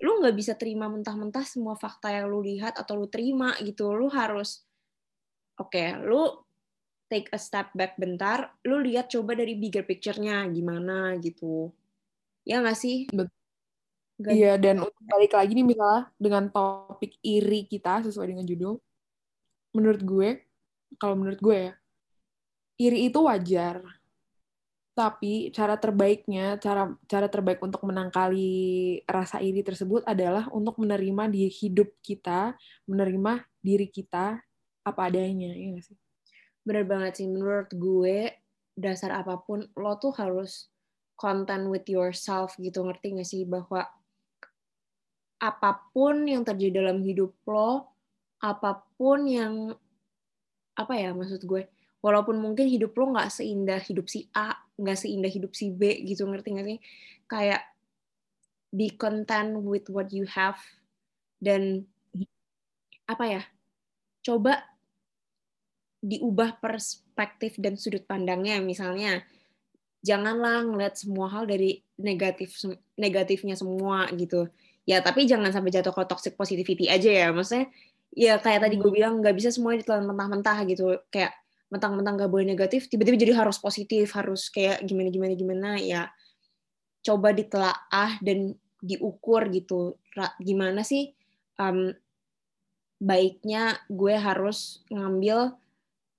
Lu 0.00 0.24
nggak 0.24 0.32
bisa 0.32 0.56
terima 0.56 0.88
mentah-mentah 0.88 1.44
semua 1.44 1.76
fakta 1.76 2.08
yang 2.08 2.32
lu 2.32 2.40
lihat 2.40 2.80
atau 2.80 2.96
lu 2.96 3.06
terima 3.12 3.52
gitu. 3.60 3.92
Lu 3.92 4.08
harus 4.08 4.64
oke, 5.60 5.68
okay, 5.68 5.92
lu 6.00 6.24
take 7.12 7.28
a 7.34 7.38
step 7.42 7.74
back 7.76 8.00
bentar, 8.00 8.54
lu 8.64 8.80
lihat 8.80 9.12
coba 9.12 9.36
dari 9.36 9.58
bigger 9.58 9.84
picture-nya 9.84 10.46
gimana 10.48 11.18
gitu. 11.20 11.68
Ya 12.48 12.64
nggak 12.64 12.78
sih? 12.78 13.10
Iya, 14.20 14.56
dan 14.56 14.80
untuk 14.84 15.04
balik 15.04 15.36
lagi 15.36 15.52
nih 15.52 15.66
misalnya 15.66 16.08
dengan 16.16 16.48
topik 16.48 17.18
iri 17.20 17.66
kita 17.68 18.06
sesuai 18.06 18.32
dengan 18.32 18.46
judul, 18.46 18.74
menurut 19.76 20.02
gue, 20.06 20.28
kalau 20.96 21.18
menurut 21.18 21.40
gue 21.42 21.56
ya, 21.68 21.72
iri 22.80 23.10
itu 23.10 23.20
wajar. 23.20 23.82
Tapi 24.94 25.48
cara 25.56 25.80
terbaiknya, 25.80 26.60
cara 26.60 26.92
cara 27.08 27.26
terbaik 27.32 27.64
untuk 27.64 27.80
menangkali 27.80 28.52
rasa 29.08 29.40
iri 29.40 29.64
tersebut 29.64 30.04
adalah 30.04 30.52
untuk 30.52 30.76
menerima 30.76 31.32
di 31.32 31.48
hidup 31.48 31.88
kita, 32.04 32.52
menerima 32.84 33.40
diri 33.64 33.88
kita 33.88 34.36
apa 34.90 35.08
adanya 35.08 35.54
ya 35.54 35.78
gak 35.78 35.84
sih? 35.86 35.98
Bener 36.66 36.84
banget 36.84 37.22
sih 37.22 37.28
menurut 37.30 37.70
gue 37.72 38.34
dasar 38.76 39.14
apa 39.16 39.40
pun 39.40 39.64
lo 39.76 39.92
tuh 39.96 40.14
harus 40.16 40.68
content 41.16 41.68
with 41.68 41.84
yourself 41.88 42.54
gitu 42.60 42.82
ngerti 42.84 43.16
gak 43.16 43.28
sih? 43.28 43.42
Bahwa 43.48 43.86
apa 45.40 45.70
pun 45.96 46.28
yang 46.28 46.44
terjadi 46.44 46.84
dalam 46.84 47.00
hidup 47.00 47.32
lo 47.48 47.88
apa 48.44 48.84
pun 49.00 49.24
yang 49.24 49.72
apa 50.76 50.92
ya 50.96 51.16
maksud 51.16 51.44
gue 51.48 51.64
walaupun 52.04 52.36
mungkin 52.40 52.68
hidup 52.68 52.92
lo 52.96 53.12
nggak 53.12 53.32
seindah 53.32 53.80
hidup 53.80 54.08
si 54.08 54.28
A 54.36 54.52
nggak 54.76 54.96
seindah 54.96 55.28
hidup 55.28 55.52
si 55.52 55.72
B 55.72 56.04
gitu 56.08 56.24
ngerti 56.28 56.56
gak 56.56 56.68
sih? 56.68 56.78
Kayak 57.28 57.62
be 58.72 58.94
content 58.94 59.60
with 59.60 59.88
what 59.90 60.08
you 60.14 60.24
have 60.30 60.56
dan 61.42 61.84
apa 63.10 63.24
ya 63.26 63.42
coba 64.22 64.69
diubah 66.00 66.60
perspektif 66.60 67.60
dan 67.60 67.76
sudut 67.76 68.04
pandangnya. 68.08 68.58
Misalnya 68.64 69.20
janganlah 70.00 70.64
ngeliat 70.64 70.96
semua 70.96 71.28
hal 71.28 71.44
dari 71.44 71.84
negatif 72.00 72.56
negatifnya 72.96 73.56
semua 73.56 74.08
gitu. 74.16 74.48
Ya 74.88 75.04
tapi 75.04 75.28
jangan 75.28 75.52
sampai 75.52 75.70
jatuh 75.70 75.92
ke 75.92 76.02
toxic 76.08 76.34
positivity 76.34 76.88
aja 76.88 77.08
ya. 77.08 77.28
Maksudnya 77.30 77.68
ya 78.10 78.40
kayak 78.40 78.66
tadi 78.66 78.74
gue 78.80 78.88
hmm. 78.88 78.96
bilang 78.96 79.14
nggak 79.20 79.36
bisa 79.36 79.52
semuanya 79.52 79.84
ditelan 79.84 80.08
mentah-mentah 80.08 80.58
gitu. 80.66 80.96
Kayak 81.12 81.36
mentang-mentang 81.70 82.18
nggak 82.18 82.32
boleh 82.32 82.46
negatif 82.48 82.90
tiba-tiba 82.90 83.14
jadi 83.14 83.32
harus 83.38 83.62
positif 83.62 84.10
harus 84.18 84.50
kayak 84.50 84.82
gimana 84.88 85.08
gimana 85.12 85.32
gimana. 85.36 85.70
Ya 85.78 86.08
coba 87.04 87.36
ditelaah 87.36 88.18
dan 88.24 88.56
diukur 88.80 89.52
gitu. 89.52 90.00
Gimana 90.40 90.80
sih 90.80 91.12
um, 91.60 91.92
baiknya 93.00 93.80
gue 93.88 94.16
harus 94.16 94.84
ngambil 94.92 95.56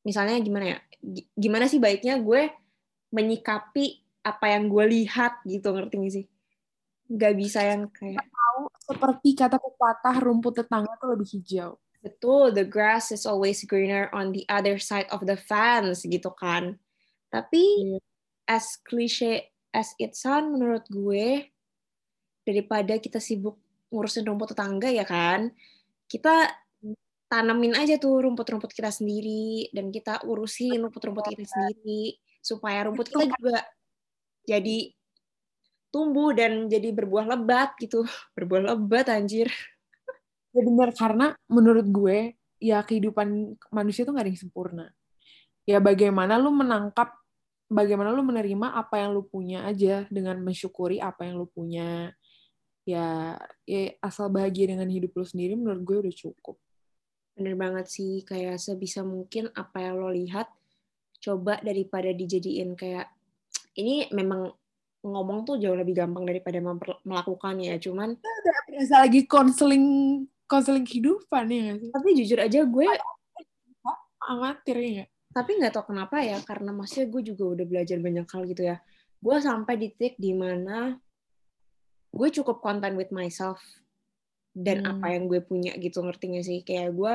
misalnya 0.02 0.38
gimana 0.42 0.66
ya 0.66 0.78
gimana 1.38 1.66
sih 1.66 1.82
baiknya 1.82 2.22
gue 2.22 2.50
menyikapi 3.14 4.02
apa 4.22 4.46
yang 4.54 4.70
gue 4.70 4.86
lihat 4.86 5.42
gitu 5.46 5.74
ngerti 5.74 5.96
gak 5.98 6.14
sih 6.14 6.26
nggak 7.12 7.34
bisa 7.36 7.60
yang 7.66 7.92
kayak 7.92 8.24
tahu 8.24 8.62
seperti 8.80 9.30
kata 9.36 9.60
pepatah 9.60 10.16
rumput 10.24 10.64
tetangga 10.64 10.96
itu 10.96 11.06
lebih 11.08 11.28
hijau. 11.40 11.72
Betul, 12.02 12.56
the 12.56 12.66
grass 12.66 13.14
is 13.14 13.30
always 13.30 13.62
greener 13.68 14.10
on 14.10 14.34
the 14.34 14.42
other 14.50 14.82
side 14.82 15.06
of 15.14 15.22
the 15.28 15.38
fence 15.38 16.02
gitu 16.08 16.34
kan. 16.34 16.80
Tapi 17.30 17.64
yeah. 17.94 18.02
as 18.50 18.80
cliche 18.82 19.54
as 19.72 19.94
it 20.02 20.18
sound 20.18 20.56
menurut 20.56 20.84
gue 20.90 21.46
daripada 22.42 22.98
kita 22.98 23.22
sibuk 23.22 23.62
ngurusin 23.94 24.26
rumput 24.26 24.56
tetangga 24.56 24.90
ya 24.90 25.06
kan, 25.06 25.54
kita 26.10 26.50
tanemin 27.32 27.72
aja 27.80 27.96
tuh 27.96 28.28
rumput-rumput 28.28 28.76
kita 28.76 28.92
sendiri 28.92 29.72
dan 29.72 29.88
kita 29.88 30.20
urusin 30.28 30.84
rumput-rumput 30.84 31.32
kita 31.32 31.48
sendiri 31.48 32.20
supaya 32.44 32.92
rumput 32.92 33.08
kita 33.08 33.32
juga 33.32 33.64
jadi 34.44 34.92
tumbuh 35.96 36.36
dan 36.36 36.68
jadi 36.68 36.92
berbuah 36.92 37.32
lebat 37.32 37.80
gitu. 37.80 38.04
Berbuah 38.36 38.76
lebat 38.76 39.08
anjir. 39.08 39.48
Ya 40.52 40.62
benar 40.68 40.92
karena 40.92 41.32
menurut 41.48 41.88
gue 41.88 42.36
ya 42.60 42.84
kehidupan 42.84 43.56
manusia 43.72 44.04
tuh 44.04 44.12
gak 44.12 44.28
ada 44.28 44.32
yang 44.36 44.42
sempurna. 44.44 44.86
Ya 45.64 45.80
bagaimana 45.80 46.36
lu 46.36 46.52
menangkap 46.52 47.16
bagaimana 47.72 48.12
lu 48.12 48.28
menerima 48.28 48.76
apa 48.76 49.00
yang 49.00 49.16
lu 49.16 49.24
punya 49.24 49.64
aja 49.64 50.04
dengan 50.12 50.36
mensyukuri 50.44 51.00
apa 51.00 51.24
yang 51.24 51.40
lu 51.40 51.48
punya. 51.48 52.12
Ya, 52.82 53.38
ya 53.64 53.94
asal 54.02 54.34
bahagia 54.34 54.74
dengan 54.74 54.90
hidup 54.90 55.14
lu 55.14 55.24
sendiri 55.24 55.54
menurut 55.54 55.86
gue 55.86 55.98
udah 56.10 56.16
cukup 56.18 56.58
Bener 57.32 57.56
banget 57.56 57.88
sih, 57.88 58.28
kayak 58.28 58.60
sebisa 58.60 59.02
mungkin 59.08 59.48
apa 59.56 59.80
yang 59.80 60.04
lo 60.04 60.12
lihat, 60.12 60.52
coba 61.24 61.58
daripada 61.64 62.12
dijadiin 62.12 62.76
kayak, 62.76 63.08
ini 63.80 64.12
memang 64.12 64.52
ngomong 65.02 65.48
tuh 65.48 65.56
jauh 65.58 65.74
lebih 65.74 65.98
gampang 65.98 66.28
daripada 66.28 66.60
melakukannya, 67.08 67.80
cuman... 67.82 68.20
Biasa 68.70 69.08
lagi 69.08 69.26
konseling 69.26 69.86
konseling 70.48 70.84
kehidupan 70.84 71.48
ya 71.48 71.80
Tapi 71.80 72.08
jujur 72.20 72.40
aja 72.44 72.60
gue... 72.68 72.88
Amatir 74.22 74.78
ya 74.78 75.06
Tapi 75.32 75.58
nggak 75.58 75.74
tau 75.74 75.88
kenapa 75.88 76.22
ya, 76.22 76.38
karena 76.44 76.76
maksudnya 76.76 77.08
gue 77.10 77.34
juga 77.34 77.44
udah 77.58 77.66
belajar 77.66 77.98
banyak 77.98 78.28
hal 78.28 78.44
gitu 78.46 78.64
ya. 78.68 78.78
Gue 79.24 79.38
sampai 79.40 79.80
di 79.80 79.88
titik 79.96 80.20
di 80.20 80.36
mana 80.36 81.00
gue 82.12 82.28
cukup 82.28 82.60
content 82.60 83.00
with 83.00 83.10
myself 83.16 83.58
dan 84.52 84.84
hmm. 84.84 84.92
apa 84.98 85.08
yang 85.16 85.24
gue 85.32 85.40
punya 85.44 85.72
gitu 85.80 86.04
ngerti 86.04 86.26
gak 86.36 86.46
sih 86.46 86.60
kayak 86.68 86.92
gue 86.92 87.14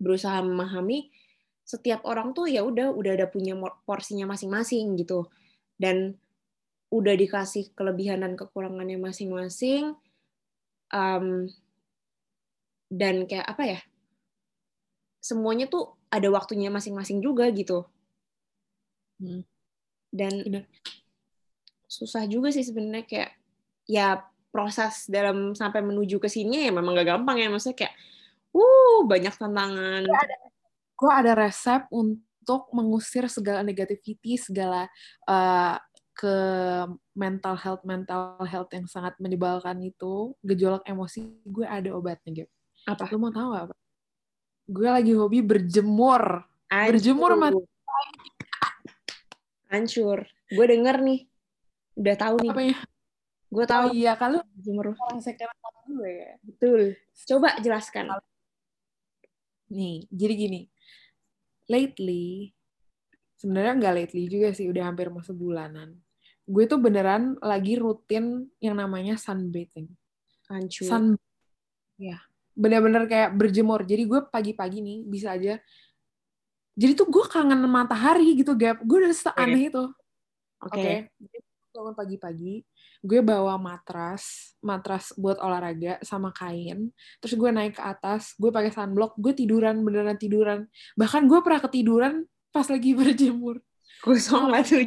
berusaha 0.00 0.40
memahami 0.40 1.12
setiap 1.68 2.00
orang 2.08 2.32
tuh 2.32 2.48
ya 2.48 2.64
udah 2.64 2.96
udah 2.96 3.12
ada 3.12 3.26
punya 3.28 3.52
porsinya 3.84 4.24
masing-masing 4.24 4.96
gitu 4.96 5.28
dan 5.76 6.16
udah 6.88 7.12
dikasih 7.12 7.76
kelebihan 7.76 8.24
dan 8.24 8.32
kekurangannya 8.32 8.96
masing-masing 8.96 9.92
um, 10.88 11.44
dan 12.88 13.28
kayak 13.28 13.44
apa 13.44 13.62
ya 13.76 13.80
semuanya 15.20 15.68
tuh 15.68 15.92
ada 16.08 16.32
waktunya 16.32 16.72
masing-masing 16.72 17.20
juga 17.20 17.52
gitu 17.52 17.84
hmm. 19.20 19.44
dan 20.08 20.32
Bener. 20.40 20.64
susah 21.84 22.24
juga 22.24 22.48
sih 22.48 22.64
sebenarnya 22.64 23.04
kayak 23.04 23.30
ya 23.84 24.24
proses 24.58 25.06
dalam 25.06 25.54
sampai 25.54 25.86
menuju 25.86 26.18
ke 26.18 26.26
sini 26.26 26.66
ya 26.66 26.74
memang 26.74 26.98
gak 26.98 27.14
gampang 27.14 27.38
ya. 27.38 27.46
Maksudnya 27.46 27.86
kayak 27.86 27.94
uh 28.50 29.06
banyak 29.06 29.34
tantangan. 29.38 30.02
Gue 30.02 30.18
ada, 30.18 30.36
gue 30.98 31.12
ada 31.14 31.32
resep 31.38 31.82
untuk 31.94 32.74
mengusir 32.74 33.30
segala 33.30 33.62
negativity 33.62 34.34
segala 34.34 34.90
uh, 35.30 35.78
ke 36.18 36.36
mental 37.14 37.54
health 37.54 37.86
mental 37.86 38.42
health 38.42 38.74
yang 38.74 38.90
sangat 38.90 39.14
menyebalkan 39.22 39.78
itu 39.78 40.34
gejolak 40.42 40.82
emosi 40.82 41.30
gue 41.46 41.62
ada 41.62 41.94
obatnya 41.94 42.42
gitu 42.42 42.52
apa? 42.90 43.06
Lu 43.14 43.22
mau 43.22 43.30
tahu 43.30 43.54
apa 43.54 43.74
gue 44.68 44.88
lagi 44.90 45.12
hobi 45.14 45.40
berjemur. 45.40 46.42
Ancur. 46.68 46.90
berjemur 46.98 47.32
mati 47.38 47.62
hancur 49.68 50.24
gue 50.48 50.64
denger 50.64 50.96
nih. 51.04 51.20
Udah 51.98 52.16
tahu 52.16 52.36
nih. 52.40 52.50
Apa 52.52 52.62
ya 52.66 52.76
Gue 53.48 53.64
tahu. 53.64 53.90
Oh, 53.90 53.96
iya, 53.96 54.12
kalau 54.14 54.44
jemur. 54.60 54.92
Orang 54.92 55.20
gue 55.88 56.12
ya. 56.12 56.32
Betul. 56.44 56.80
Coba 57.24 57.56
jelaskan. 57.64 58.20
Nih, 59.72 60.04
jadi 60.12 60.34
gini. 60.36 60.60
Lately, 61.68 62.52
sebenarnya 63.36 63.72
nggak 63.76 63.94
lately 63.96 64.24
juga 64.28 64.52
sih, 64.56 64.68
udah 64.68 64.88
hampir 64.88 65.12
mau 65.12 65.20
sebulanan. 65.20 65.96
Gue 66.48 66.64
tuh 66.64 66.80
beneran 66.80 67.36
lagi 67.44 67.76
rutin 67.76 68.48
yang 68.60 68.76
namanya 68.76 69.20
sunbathing. 69.20 69.88
Hancur. 70.48 70.88
Sun, 70.88 71.04
ya, 72.00 72.16
bener-bener 72.56 73.04
kayak 73.04 73.36
berjemur. 73.36 73.84
Jadi 73.84 74.08
gue 74.08 74.20
pagi-pagi 74.32 74.80
nih 74.80 74.98
bisa 75.04 75.36
aja. 75.36 75.60
Jadi 76.72 76.92
tuh 76.96 77.08
gue 77.12 77.24
kangen 77.28 77.68
matahari 77.68 78.32
gitu, 78.32 78.56
Gap. 78.56 78.80
Gue 78.80 79.04
udah 79.04 79.12
seaneh 79.12 79.68
okay. 79.68 79.70
itu. 79.72 79.84
Oke. 80.64 80.72
Okay. 80.72 80.96
okay. 81.20 81.47
Bangun 81.78 81.94
pagi-pagi, 81.94 82.66
gue 83.06 83.20
bawa 83.22 83.54
matras 83.54 84.50
matras 84.58 85.14
buat 85.14 85.38
olahraga 85.38 86.02
sama 86.02 86.34
kain 86.34 86.90
terus 87.22 87.38
gue 87.38 87.50
naik 87.54 87.78
ke 87.78 87.82
atas 87.86 88.34
gue 88.34 88.50
pakai 88.50 88.74
sunblock 88.74 89.14
gue 89.14 89.30
tiduran 89.30 89.86
beneran 89.86 90.18
tiduran. 90.18 90.66
Bahkan 90.98 91.30
gue 91.30 91.38
pernah 91.38 91.62
ketiduran 91.62 92.26
pas 92.50 92.66
lagi 92.66 92.90
berjemur. 92.98 93.62
Gosong 94.02 94.50
lah 94.50 94.66
tuh 94.66 94.82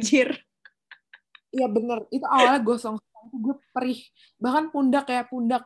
iya 1.48 1.64
bener. 1.64 2.04
Itu 2.12 2.28
awalnya 2.28 2.60
gosong. 2.60 3.00
Gue 3.40 3.56
perih. 3.72 4.04
Bahkan 4.36 4.68
pundak 4.68 5.08
kayak 5.08 5.32
pundak. 5.32 5.64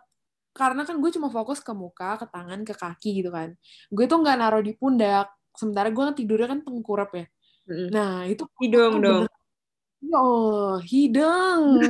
Karena 0.54 0.86
kan 0.86 0.94
gue 1.02 1.10
cuma 1.10 1.26
fokus 1.26 1.58
ke 1.58 1.74
muka 1.74 2.22
ke 2.22 2.26
tangan 2.30 2.62
ke 2.62 2.70
kaki 2.70 3.26
gitu 3.26 3.34
kan. 3.34 3.50
Gue 3.90 4.06
tuh 4.06 4.22
nggak 4.22 4.38
naruh 4.38 4.62
di 4.62 4.78
pundak. 4.78 5.26
Sementara 5.58 5.90
gue 5.90 6.02
tidurnya 6.14 6.54
kan 6.54 6.62
tengkurap 6.62 7.10
ya. 7.18 7.26
Nah 7.90 8.30
itu 8.30 8.46
hidung 8.62 9.02
dong 9.02 9.26
Oh, 10.04 10.76
hidung. 10.84 11.80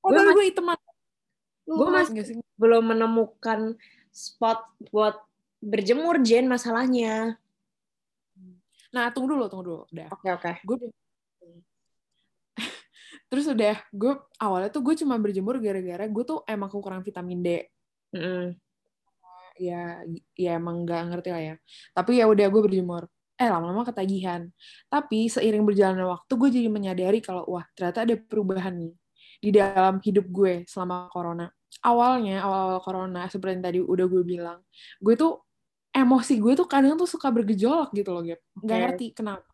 gue 0.00 0.32
gue 0.34 0.44
teman 0.56 0.78
gue 1.70 1.88
masih 1.92 2.42
belum 2.58 2.82
menemukan 2.82 3.78
spot 4.10 4.66
buat 4.90 5.22
berjemur 5.62 6.18
Jen 6.24 6.50
masalahnya. 6.50 7.38
Nah 8.90 9.12
tunggu 9.14 9.38
dulu 9.38 9.46
tunggu 9.46 9.64
dulu. 9.64 9.82
Udah. 9.94 10.08
Oke 10.10 10.26
okay, 10.26 10.30
oke. 10.34 10.42
Okay. 10.42 10.54
gue 10.66 10.76
terus 13.30 13.46
udah 13.46 13.76
gue 13.94 14.12
awalnya 14.42 14.70
tuh 14.74 14.82
gue 14.82 14.94
cuma 14.98 15.14
berjemur 15.20 15.62
gara-gara 15.62 16.04
gue 16.10 16.24
tuh 16.26 16.42
emang 16.48 16.68
kurang 16.72 17.06
vitamin 17.06 17.40
D. 17.44 17.48
Mm 18.10 18.18
-hmm. 18.18 18.46
ya 19.60 20.02
ya 20.34 20.56
emang 20.58 20.82
nggak 20.82 21.00
ngerti 21.14 21.28
lah 21.30 21.42
ya. 21.42 21.54
Tapi 21.94 22.18
ya 22.18 22.26
udah 22.26 22.46
gue 22.50 22.62
berjemur 22.66 23.06
eh 23.40 23.48
lama-lama 23.48 23.88
ketagihan. 23.88 24.52
Tapi 24.92 25.32
seiring 25.32 25.64
berjalannya 25.64 26.04
waktu 26.04 26.32
gue 26.36 26.48
jadi 26.60 26.68
menyadari 26.68 27.24
kalau 27.24 27.48
wah 27.48 27.64
ternyata 27.72 28.04
ada 28.04 28.14
perubahan 28.20 28.76
nih 28.76 28.92
di 29.40 29.50
dalam 29.56 29.96
hidup 30.04 30.28
gue 30.28 30.68
selama 30.68 31.08
corona. 31.08 31.48
Awalnya 31.80 32.44
awal-awal 32.44 32.84
corona 32.84 33.24
seperti 33.32 33.56
yang 33.56 33.64
tadi 33.64 33.78
udah 33.80 34.06
gue 34.06 34.22
bilang, 34.26 34.60
gue 35.00 35.14
tuh 35.16 35.40
emosi 35.90 36.36
gue 36.36 36.52
tuh 36.52 36.68
kadang 36.68 37.00
tuh 37.00 37.08
suka 37.08 37.32
bergejolak 37.32 37.88
gitu 37.96 38.12
loh, 38.12 38.20
Gap. 38.20 38.40
Gak 38.60 38.68
okay. 38.68 38.78
ngerti 38.84 39.06
kenapa. 39.16 39.48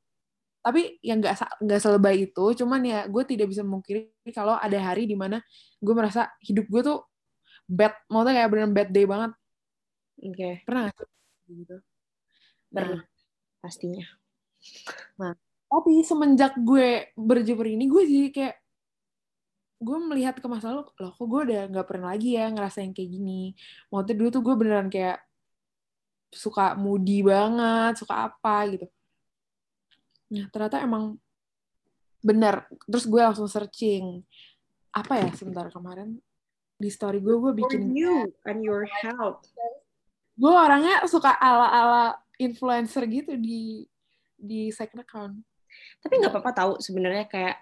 Tapi 0.67 0.99
yang 0.99 1.23
nggak 1.23 1.63
nggak 1.63 1.79
selebay 1.79 2.27
itu, 2.27 2.45
cuman 2.59 2.83
ya 2.83 3.07
gue 3.07 3.23
tidak 3.23 3.47
bisa 3.55 3.63
memungkiri 3.63 4.11
kalau 4.35 4.59
ada 4.59 4.75
hari 4.83 5.07
di 5.07 5.15
mana 5.15 5.39
gue 5.79 5.95
merasa 5.95 6.27
hidup 6.43 6.67
gue 6.67 6.83
tuh 6.83 6.99
bad, 7.71 7.95
mau 8.11 8.27
kayak 8.27 8.51
bener 8.51 8.75
bad 8.75 8.91
day 8.91 9.07
banget. 9.07 9.31
Oke. 10.19 10.35
Okay. 10.35 10.55
Pernah 10.67 10.91
gak 10.91 11.07
gitu? 11.47 11.77
Nah, 12.75 13.07
pastinya. 13.67 14.07
Nah, 15.19 15.35
tapi 15.67 16.07
semenjak 16.07 16.55
gue 16.63 17.11
berjemur 17.19 17.67
ini, 17.67 17.91
gue 17.91 18.03
jadi 18.07 18.31
kayak 18.31 18.57
gue 19.77 19.99
melihat 20.09 20.39
ke 20.39 20.47
masa 20.47 20.73
lalu, 20.73 20.89
loh 21.03 21.13
kok 21.13 21.27
gue 21.27 21.41
udah 21.53 21.63
nggak 21.69 21.87
pernah 21.91 22.15
lagi 22.15 22.39
ya 22.39 22.49
ngerasain 22.49 22.95
kayak 22.95 23.11
gini. 23.11 23.53
Waktu 23.91 24.15
dulu 24.15 24.29
tuh 24.31 24.43
gue 24.47 24.55
beneran 24.55 24.89
kayak 24.89 25.21
suka 26.31 26.79
moody 26.79 27.27
banget, 27.27 27.99
suka 27.99 28.31
apa 28.31 28.57
gitu. 28.71 28.87
Nah, 30.33 30.47
ternyata 30.55 30.81
emang 30.83 31.19
benar. 32.23 32.71
Terus 32.87 33.05
gue 33.07 33.21
langsung 33.21 33.51
searching. 33.51 34.23
Apa 34.97 35.21
ya 35.21 35.29
sebentar 35.37 35.69
kemarin 35.69 36.17
di 36.77 36.89
story 36.93 37.21
gue 37.21 37.37
gue 37.37 37.53
bikin 37.57 37.93
For 37.93 37.97
you 37.97 38.15
and 38.49 38.61
your 38.65 38.85
health. 38.89 39.45
Gue 40.37 40.53
orangnya 40.53 41.05
suka 41.09 41.33
ala-ala 41.37 42.17
influencer 42.37 43.05
gitu 43.09 43.37
di 43.37 43.85
di 44.37 44.69
second 44.73 45.03
account. 45.03 45.35
Tapi 46.01 46.13
nggak 46.21 46.33
apa-apa 46.33 46.53
tahu 46.53 46.73
sebenarnya 46.81 47.27
kayak 47.29 47.57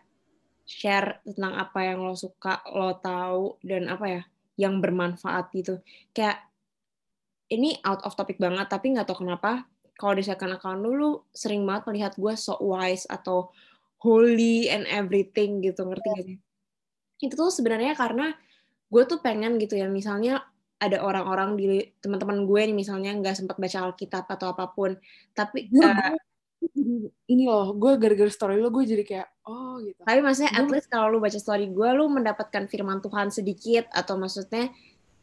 share 0.64 1.20
tentang 1.22 1.54
apa 1.60 1.80
yang 1.84 2.02
lo 2.02 2.16
suka, 2.16 2.64
lo 2.72 2.98
tahu 2.98 3.60
dan 3.62 3.87
apa 3.90 4.06
ya 4.08 4.22
yang 4.58 4.78
bermanfaat 4.82 5.50
gitu. 5.54 5.78
Kayak 6.14 6.46
ini 7.52 7.76
out 7.84 8.02
of 8.02 8.16
topic 8.16 8.40
banget 8.40 8.66
tapi 8.66 8.96
nggak 8.96 9.06
tahu 9.06 9.26
kenapa 9.26 9.68
kalau 9.94 10.18
di 10.18 10.24
second 10.26 10.56
account 10.58 10.82
dulu 10.82 11.22
sering 11.30 11.62
banget 11.62 11.87
melihat 11.92 12.12
gue 12.18 12.34
so 12.34 12.58
wise 12.58 13.06
atau 13.06 13.52
holy 14.02 14.66
and 14.68 14.88
everything 14.90 15.62
gitu 15.62 15.87
ngerti 15.87 16.08
gak 16.10 16.24
sih? 16.26 16.38
itu 17.24 17.34
tuh 17.38 17.48
sebenarnya 17.48 17.96
karena 17.96 18.37
gue 18.90 19.02
tuh 19.08 19.22
pengen 19.22 19.56
gitu 19.56 19.80
ya 19.80 19.88
misalnya 19.88 20.44
ada 20.90 20.99
orang-orang 21.03 21.57
di 21.57 21.64
teman-teman 22.01 22.44
gue 22.44 22.61
nih 22.70 22.77
misalnya 22.77 23.12
nggak 23.16 23.37
sempat 23.37 23.57
baca 23.57 23.79
Alkitab 23.90 24.25
atau 24.29 24.53
apa 24.53 24.70
pun. 24.73 24.97
Tapi 25.33 25.70
uh, 25.73 26.16
ini 27.29 27.44
loh 27.44 27.77
gue 27.77 27.92
gara-gara 28.01 28.31
story 28.31 28.61
lo 28.61 28.73
gue 28.73 28.85
jadi 28.85 29.05
kayak 29.05 29.29
oh 29.49 29.81
gitu. 29.81 30.01
Tapi 30.05 30.20
maksudnya 30.20 30.53
at 30.57 30.66
least 30.68 30.88
kalau 30.88 31.12
lu 31.12 31.18
baca 31.20 31.37
story 31.37 31.68
gue 31.68 31.88
lu 31.92 32.09
mendapatkan 32.09 32.64
firman 32.68 33.01
Tuhan 33.05 33.29
sedikit 33.29 33.88
atau 33.92 34.16
maksudnya 34.16 34.73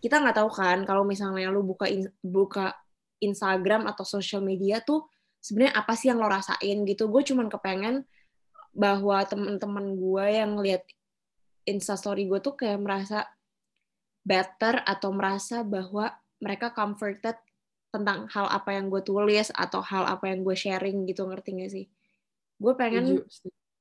kita 0.02 0.18
nggak 0.18 0.38
tahu 0.42 0.50
kan 0.50 0.82
kalau 0.86 1.06
misalnya 1.06 1.54
lu 1.54 1.62
buka 1.62 1.86
in, 1.86 2.10
buka 2.26 2.74
Instagram 3.22 3.86
atau 3.86 4.02
social 4.02 4.42
media 4.42 4.82
tuh 4.82 5.06
sebenarnya 5.42 5.78
apa 5.78 5.94
sih 5.94 6.10
yang 6.10 6.22
lo 6.22 6.30
rasain 6.30 6.78
gitu? 6.86 7.10
Gue 7.10 7.22
cuman 7.22 7.50
kepengen 7.50 8.06
bahwa 8.72 9.22
teman-teman 9.28 10.00
gue 10.00 10.26
yang 10.32 10.58
lihat 10.64 10.84
instastory 11.68 12.26
gue 12.26 12.40
tuh 12.40 12.56
kayak 12.58 12.80
merasa 12.82 13.28
better 14.22 14.82
atau 14.86 15.10
merasa 15.14 15.66
bahwa 15.66 16.14
mereka 16.42 16.74
comforted 16.74 17.38
tentang 17.92 18.26
hal 18.32 18.48
apa 18.48 18.74
yang 18.74 18.88
gue 18.88 19.04
tulis 19.04 19.52
atau 19.52 19.84
hal 19.84 20.08
apa 20.08 20.32
yang 20.32 20.48
gue 20.48 20.56
sharing 20.56 21.04
gitu 21.06 21.28
ngerti 21.28 21.50
gak 21.60 21.72
sih? 21.72 21.86
Gue 22.62 22.74
pengen 22.78 23.26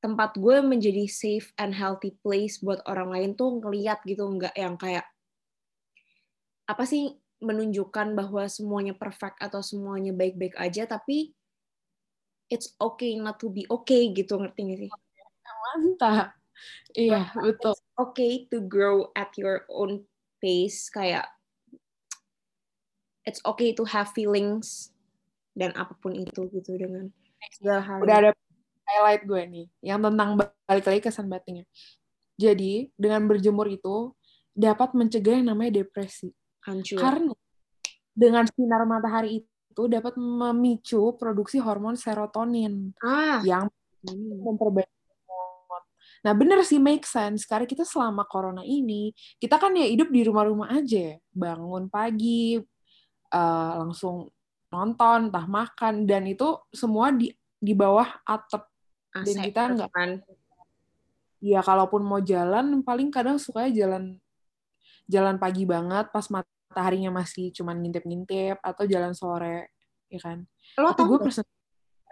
tempat 0.00 0.40
gue 0.40 0.64
menjadi 0.64 1.04
safe 1.06 1.52
and 1.60 1.76
healthy 1.76 2.16
place 2.24 2.58
buat 2.64 2.80
orang 2.88 3.12
lain 3.12 3.30
tuh 3.36 3.60
ngeliat 3.60 4.00
gitu 4.08 4.24
nggak 4.24 4.56
yang 4.56 4.80
kayak 4.80 5.04
apa 6.64 6.88
sih 6.88 7.20
menunjukkan 7.44 8.16
bahwa 8.16 8.48
semuanya 8.48 8.96
perfect 8.96 9.36
atau 9.44 9.60
semuanya 9.60 10.16
baik-baik 10.16 10.56
aja 10.56 10.88
tapi 10.88 11.36
it's 12.48 12.72
okay 12.80 13.16
not 13.20 13.36
to 13.36 13.52
be 13.52 13.68
okay 13.68 14.08
gitu 14.16 14.40
ngerti 14.40 14.60
gak 14.72 14.80
sih? 14.86 14.90
Mantap. 15.70 16.34
Iya, 16.92 17.30
betul. 17.38 17.72
It's 17.72 17.84
okay 17.96 18.32
to 18.50 18.64
grow 18.66 19.14
at 19.14 19.32
your 19.38 19.64
own 19.70 20.04
pace 20.40 20.88
kayak 20.90 21.28
it's 23.28 23.38
okay 23.44 23.76
to 23.76 23.84
have 23.86 24.10
feelings 24.16 24.90
dan 25.54 25.70
apa 25.76 25.92
pun 26.00 26.16
itu 26.16 26.48
gitu 26.50 26.74
dengan 26.80 27.12
segala 27.60 27.80
hal. 27.84 27.98
Udah 28.02 28.16
ada 28.26 28.30
highlight 28.88 29.22
gue 29.28 29.42
nih 29.46 29.66
yang 29.84 30.00
tentang 30.02 30.40
balik 30.40 30.84
lagi 30.88 31.00
ke 31.04 31.10
sunbathingnya. 31.12 31.64
Jadi 32.40 32.88
dengan 32.96 33.28
berjemur 33.28 33.68
itu 33.68 34.16
dapat 34.56 34.96
mencegah 34.96 35.38
yang 35.38 35.52
namanya 35.52 35.84
depresi. 35.84 36.32
Hancur. 36.64 37.00
Karena 37.00 37.32
dengan 38.12 38.44
sinar 38.48 38.84
matahari 38.84 39.44
itu 39.44 39.82
dapat 39.86 40.18
memicu 40.18 41.16
produksi 41.16 41.62
hormon 41.62 41.96
serotonin 41.96 42.92
ah. 43.00 43.40
yang 43.46 43.70
memperbaiki 44.44 44.99
Nah 46.20 46.32
bener 46.36 46.60
sih 46.68 46.76
make 46.76 47.08
sense 47.08 47.48
karena 47.48 47.64
kita 47.64 47.88
selama 47.88 48.28
corona 48.28 48.60
ini 48.60 49.16
kita 49.40 49.56
kan 49.56 49.72
ya 49.72 49.88
hidup 49.88 50.12
di 50.12 50.20
rumah-rumah 50.28 50.68
aja, 50.68 51.16
bangun 51.32 51.88
pagi 51.88 52.60
uh, 53.32 53.72
langsung 53.80 54.28
nonton, 54.70 55.32
entah 55.32 55.46
makan 55.48 56.04
dan 56.04 56.28
itu 56.28 56.60
semua 56.70 57.10
di 57.10 57.32
di 57.60 57.72
bawah 57.72 58.06
atap 58.24 58.68
dan 59.12 59.36
kita 59.44 59.60
nggak 59.76 59.90
kan. 59.90 60.10
Ya 61.40 61.64
kalaupun 61.64 62.04
mau 62.04 62.20
jalan 62.20 62.84
paling 62.84 63.08
kadang 63.08 63.40
sukanya 63.40 63.72
jalan 63.72 64.04
jalan 65.08 65.40
pagi 65.40 65.64
banget 65.64 66.12
pas 66.12 66.28
mataharinya 66.28 67.10
masih 67.10 67.50
cuman 67.50 67.80
ngintip-ngintip 67.80 68.60
atau 68.60 68.84
jalan 68.84 69.16
sore 69.16 69.72
ya 70.12 70.20
kan. 70.20 70.44
Lo 70.76 70.92
Tapi 70.92 71.08
gue 71.08 71.18
persen 71.18 71.44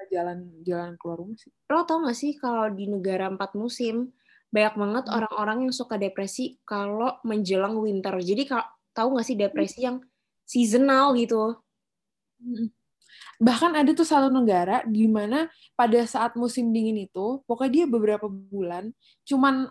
jalan-jalan 0.09 0.97
keluar 0.97 1.19
rumah 1.21 1.39
sih. 1.39 1.53
Lo 1.71 1.85
tau 1.85 2.05
gak 2.05 2.17
sih 2.17 2.37
kalau 2.37 2.69
di 2.73 2.89
negara 2.89 3.29
empat 3.29 3.55
musim 3.55 4.13
banyak 4.49 4.75
banget 4.81 5.05
hmm. 5.09 5.17
orang-orang 5.17 5.59
yang 5.69 5.75
suka 5.77 6.01
depresi 6.01 6.57
kalau 6.65 7.21
menjelang 7.25 7.77
winter. 7.77 8.17
Jadi 8.21 8.49
kalau 8.49 8.67
tahu 8.97 9.21
gak 9.21 9.27
sih 9.29 9.37
depresi 9.37 9.85
hmm. 9.85 9.87
yang 9.87 9.97
seasonal 10.49 11.13
gitu? 11.15 11.61
Hmm. 12.41 12.73
Bahkan 13.39 13.79
ada 13.79 13.91
tuh 13.95 14.09
satu 14.09 14.33
negara 14.35 14.83
di 14.83 15.07
mana 15.07 15.47
pada 15.79 16.03
saat 16.09 16.35
musim 16.35 16.75
dingin 16.75 17.07
itu, 17.07 17.39
pokoknya 17.47 17.71
dia 17.71 17.85
beberapa 17.87 18.27
bulan, 18.27 18.91
cuman 19.23 19.71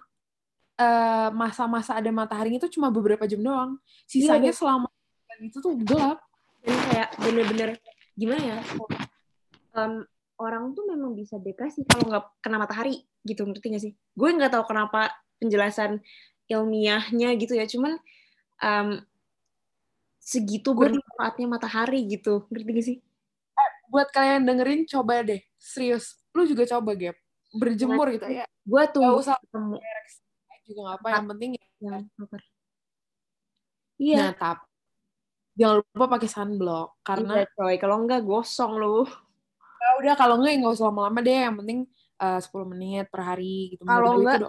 eh, 0.80 1.30
masa-masa 1.36 1.96
uh, 1.96 2.00
ada 2.00 2.08
matahari 2.16 2.56
itu 2.56 2.72
cuma 2.72 2.88
beberapa 2.88 3.28
jam 3.28 3.44
doang. 3.44 3.76
Sisanya 4.08 4.52
iya, 4.52 4.56
selama 4.56 4.88
itu 5.44 5.60
tuh 5.60 5.76
gelap. 5.84 6.24
Dan 6.64 6.80
kayak 6.92 7.10
bener-bener 7.20 7.70
gimana 8.16 8.44
ya? 8.44 8.60
Um, 9.76 10.04
orang 10.38 10.74
tuh 10.78 10.86
memang 10.86 11.18
bisa 11.18 11.42
depresi 11.42 11.82
kalau 11.86 12.10
nggak 12.10 12.26
kena 12.42 12.58
matahari 12.62 13.06
gitu 13.26 13.44
ngerti 13.44 13.66
gak 13.74 13.84
sih? 13.84 13.94
Gue 14.14 14.30
nggak 14.34 14.54
tahu 14.54 14.64
kenapa 14.70 15.12
penjelasan 15.42 16.02
ilmiahnya 16.48 17.36
gitu 17.38 17.54
ya, 17.58 17.68
cuman 17.68 18.00
um, 18.64 18.90
segitu 20.22 20.72
bermanfaatnya 20.72 21.48
matahari 21.50 22.08
gitu, 22.08 22.48
ngerti 22.50 22.70
gak 22.72 22.86
sih? 22.88 22.98
Eh, 23.58 23.72
buat 23.92 24.08
kalian 24.14 24.48
dengerin 24.48 24.88
coba 24.88 25.26
deh, 25.26 25.42
serius, 25.60 26.18
lu 26.32 26.48
juga 26.48 26.64
coba 26.70 26.96
gap 26.96 27.18
berjemur 27.58 28.08
gitu 28.16 28.28
ya. 28.28 28.46
Gue 28.64 28.84
tuh 28.94 29.04
gak 29.04 29.18
usah 29.18 29.36
ketemu 29.44 29.78
juga 30.68 30.80
nggak 30.84 30.98
apa, 31.00 31.08
yang 31.16 31.28
penting 31.32 31.50
ya. 31.56 31.66
Iya. 33.98 34.18
Nah, 34.20 34.32
tapi 34.36 34.66
jangan 35.58 35.76
lupa 35.82 36.06
pakai 36.20 36.30
sunblock 36.30 36.90
karena 37.02 37.34
iya, 37.42 37.50
coy 37.58 37.76
kalau 37.82 37.96
enggak 38.06 38.22
gosong 38.22 38.78
lu 38.78 39.10
ya 39.78 39.90
udah 40.02 40.14
kalau 40.18 40.36
enggak 40.42 40.52
ya 40.54 40.58
nggak 40.64 40.74
usah 40.76 40.86
lama-lama 40.90 41.20
deh 41.22 41.38
yang 41.38 41.56
penting 41.58 41.80
uh, 42.22 42.40
10 42.42 42.72
menit 42.74 43.06
per 43.10 43.22
hari 43.24 43.76
gitu. 43.76 43.84
Kalau 43.86 44.12
enggak 44.22 44.40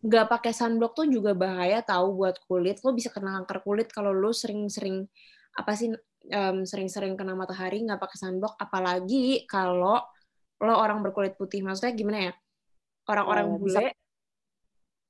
nggak 0.00 0.26
pakai 0.32 0.52
sunblock 0.56 0.96
tuh 0.96 1.06
juga 1.12 1.36
bahaya 1.36 1.84
tahu 1.84 2.24
buat 2.24 2.40
kulit. 2.48 2.80
Lo 2.80 2.96
bisa 2.96 3.12
kena 3.12 3.40
kanker 3.42 3.58
kulit 3.60 3.88
kalau 3.92 4.16
lo 4.16 4.32
sering-sering 4.32 5.04
apa 5.52 5.76
sih 5.76 5.92
um, 6.32 6.64
sering-sering 6.64 7.20
kena 7.20 7.36
matahari 7.36 7.84
nggak 7.84 8.00
pakai 8.00 8.16
sunblock. 8.16 8.56
Apalagi 8.56 9.44
kalau 9.44 10.00
lo 10.60 10.74
orang 10.74 11.04
berkulit 11.04 11.36
putih. 11.36 11.60
Maksudnya 11.60 11.92
gimana 11.92 12.18
ya? 12.30 12.32
Orang-orang 13.08 13.46
oh, 13.52 13.58
bule 13.60 13.92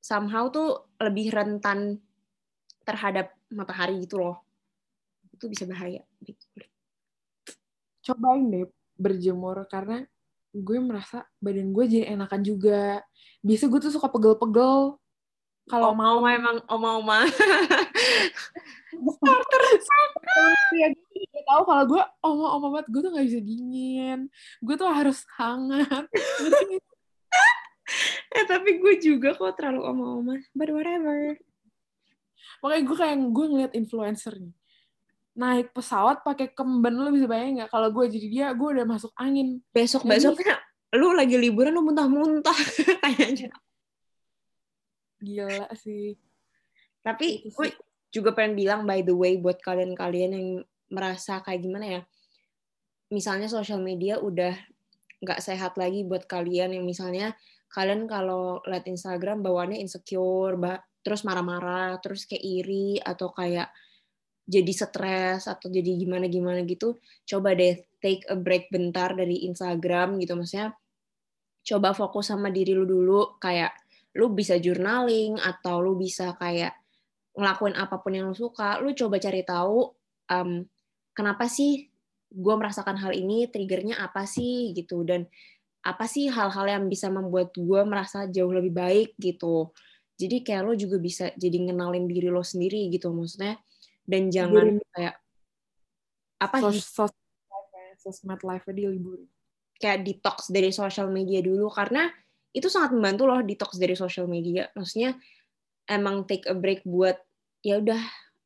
somehow 0.00 0.48
tuh 0.48 0.90
lebih 0.98 1.30
rentan 1.30 2.00
terhadap 2.82 3.36
matahari 3.52 4.02
gitu 4.02 4.18
loh. 4.18 4.42
Itu 5.30 5.46
bisa 5.46 5.68
bahaya 5.70 6.02
cobain 8.00 8.48
deh 8.50 8.79
berjemur 9.00 9.64
karena 9.64 10.04
gue 10.52 10.78
merasa 10.82 11.24
badan 11.40 11.72
gue 11.72 11.84
jadi 11.88 12.12
enakan 12.12 12.44
juga. 12.44 13.00
Biasa 13.40 13.64
gue 13.72 13.80
tuh 13.80 13.92
suka 13.96 14.12
pegel-pegel. 14.12 15.00
Kalau 15.70 15.94
mau 15.94 16.26
emang 16.26 16.60
oma-oma. 16.68 17.24
Starter 18.90 19.62
ya, 20.76 20.88
gue 20.92 21.42
tahu 21.46 21.62
kalau 21.62 21.84
gue 21.88 22.02
oma-oma 22.26 22.68
banget, 22.74 22.86
gue 22.90 23.00
tuh 23.00 23.10
gak 23.14 23.26
bisa 23.30 23.40
dingin. 23.40 24.18
Gue 24.60 24.74
tuh 24.74 24.90
harus 24.90 25.22
hangat. 25.38 26.10
eh 28.36 28.44
tapi 28.46 28.82
gue 28.82 28.94
juga 28.98 29.38
kok 29.38 29.54
terlalu 29.56 29.86
oma-oma. 29.86 30.36
But 30.52 30.74
whatever. 30.74 31.38
Makanya 32.60 32.82
gue 32.82 32.96
kayak 32.98 33.16
gue 33.30 33.46
ngeliat 33.46 33.72
influencer 33.78 34.34
nih 34.36 34.59
naik 35.40 35.72
pesawat 35.72 36.20
pakai 36.20 36.52
kemben 36.52 37.00
lu 37.00 37.08
bisa 37.16 37.24
bayangin 37.24 37.64
nggak? 37.64 37.72
Kalau 37.72 37.88
gue 37.88 38.04
jadi 38.12 38.26
dia 38.28 38.46
gue 38.52 38.68
udah 38.76 38.84
masuk 38.84 39.12
angin. 39.16 39.64
Besok 39.72 40.04
besoknya 40.04 40.60
lu 40.92 41.16
lagi 41.16 41.38
liburan 41.38 41.72
lu 41.72 41.86
muntah-muntah 41.86 42.58
kayaknya 43.02 43.48
gila 45.20 45.68
sih. 45.76 46.16
Tapi 47.04 47.44
gue 47.48 47.68
juga 48.10 48.34
pengen 48.34 48.56
bilang 48.56 48.80
by 48.88 49.04
the 49.04 49.14
way 49.14 49.36
buat 49.36 49.60
kalian-kalian 49.60 50.32
yang 50.34 50.48
merasa 50.90 51.44
kayak 51.44 51.60
gimana 51.62 51.86
ya. 51.86 52.02
Misalnya 53.12 53.46
sosial 53.46 53.84
media 53.84 54.18
udah 54.18 54.56
nggak 55.20 55.40
sehat 55.44 55.76
lagi 55.76 56.02
buat 56.08 56.24
kalian 56.24 56.72
yang 56.72 56.84
misalnya 56.88 57.36
kalian 57.70 58.08
kalau 58.08 58.64
lihat 58.64 58.88
Instagram 58.88 59.44
bawaannya 59.44 59.78
insecure 59.78 60.56
bah 60.56 60.80
terus 61.04 61.22
marah-marah 61.28 62.00
terus 62.00 62.24
kayak 62.24 62.40
iri 62.40 62.96
atau 62.96 63.28
kayak 63.28 63.68
jadi 64.50 64.72
stres 64.74 65.46
atau 65.46 65.70
jadi 65.70 65.94
gimana 65.94 66.26
gimana 66.26 66.66
gitu 66.66 66.98
coba 67.22 67.54
deh 67.54 67.78
take 68.02 68.24
a 68.26 68.34
break 68.34 68.72
bentar 68.72 69.12
dari 69.14 69.46
Instagram 69.46 70.18
gitu. 70.18 70.34
Maksudnya 70.34 70.74
coba 71.60 71.92
fokus 71.92 72.32
sama 72.32 72.48
diri 72.48 72.72
lu 72.72 72.88
dulu 72.88 73.36
kayak 73.38 73.70
lu 74.16 74.32
bisa 74.34 74.58
journaling 74.58 75.38
atau 75.38 75.78
lu 75.78 75.94
bisa 75.94 76.34
kayak 76.40 76.74
ngelakuin 77.36 77.76
apa 77.78 78.00
pun 78.00 78.12
yang 78.16 78.26
lu 78.32 78.34
suka. 78.34 78.80
Lu 78.82 78.90
coba 78.96 79.20
cari 79.22 79.44
tahu 79.46 79.86
um, 80.32 80.64
kenapa 81.14 81.46
sih 81.46 81.86
gue 82.30 82.54
merasakan 82.56 82.98
hal 82.98 83.12
ini 83.14 83.46
triggernya 83.52 84.00
apa 84.00 84.26
sih 84.26 84.74
gitu 84.74 85.06
dan 85.06 85.28
apa 85.80 86.04
sih 86.04 86.28
hal-hal 86.28 86.66
yang 86.68 86.84
bisa 86.92 87.08
membuat 87.08 87.54
gue 87.56 87.80
merasa 87.86 88.26
jauh 88.26 88.50
lebih 88.50 88.74
baik 88.74 89.08
gitu. 89.20 89.70
Jadi 90.20 90.44
kayak 90.44 90.62
lo 90.68 90.72
juga 90.76 91.00
bisa 91.00 91.32
jadi 91.36 91.70
ngenalin 91.70 92.04
diri 92.04 92.28
lo 92.28 92.44
sendiri 92.44 92.92
gitu 92.92 93.08
maksudnya 93.08 93.56
dan 94.08 94.32
jangan 94.32 94.76
liburin. 94.76 94.92
kayak 94.96 95.16
apa 96.40 96.56
sih 96.72 96.80
sos, 96.80 97.12
sosmed 98.00 98.40
life 98.44 98.64
di 98.72 98.88
libur 98.88 99.20
kayak 99.80 100.04
detox 100.04 100.52
dari 100.52 100.72
social 100.72 101.08
media 101.08 101.40
dulu 101.40 101.72
karena 101.72 102.08
itu 102.52 102.66
sangat 102.66 102.92
membantu 102.92 103.30
loh 103.30 103.40
detox 103.40 103.78
dari 103.78 103.94
social 103.94 104.26
media. 104.26 104.68
Maksudnya 104.74 105.16
emang 105.86 106.26
take 106.26 106.50
a 106.50 106.54
break 106.54 106.82
buat 106.84 107.16
ya 107.64 107.78
udah 107.78 107.98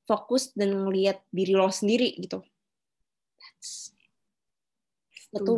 fokus 0.04 0.52
dan 0.52 0.76
ngelihat 0.76 1.24
diri 1.32 1.56
lo 1.56 1.72
sendiri 1.72 2.14
gitu. 2.20 2.44
That's 3.40 3.96
itu 5.34 5.54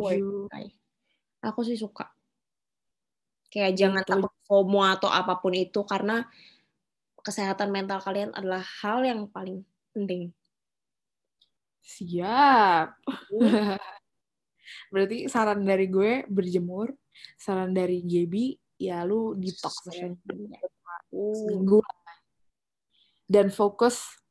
aku 1.45 1.61
sih 1.61 1.77
suka. 1.77 2.09
Kayak 3.53 3.77
jangan 3.77 4.03
takut 4.03 4.33
FOMO 4.49 4.81
atau 4.83 5.07
apa 5.07 5.37
pun 5.37 5.53
itu 5.53 5.85
karena 5.85 6.25
kesehatan 7.21 7.69
mental 7.69 8.01
kalian 8.01 8.33
adalah 8.33 8.63
hal 8.81 9.05
yang 9.05 9.29
paling 9.29 9.61
penting. 9.97 10.21
Siap. 11.81 12.87
Berarti 14.93 15.27
saran 15.31 15.63
dari 15.63 15.87
gue 15.87 16.27
berjemur 16.27 16.91
saran 17.37 17.73
dari 17.73 18.05
Gaby 18.05 18.53
ya 18.77 19.01
lu 19.01 19.33
detox 19.33 19.89
media 19.89 20.13
seminggu 21.09 21.81
dan 23.25 23.49
fokus 23.49 24.21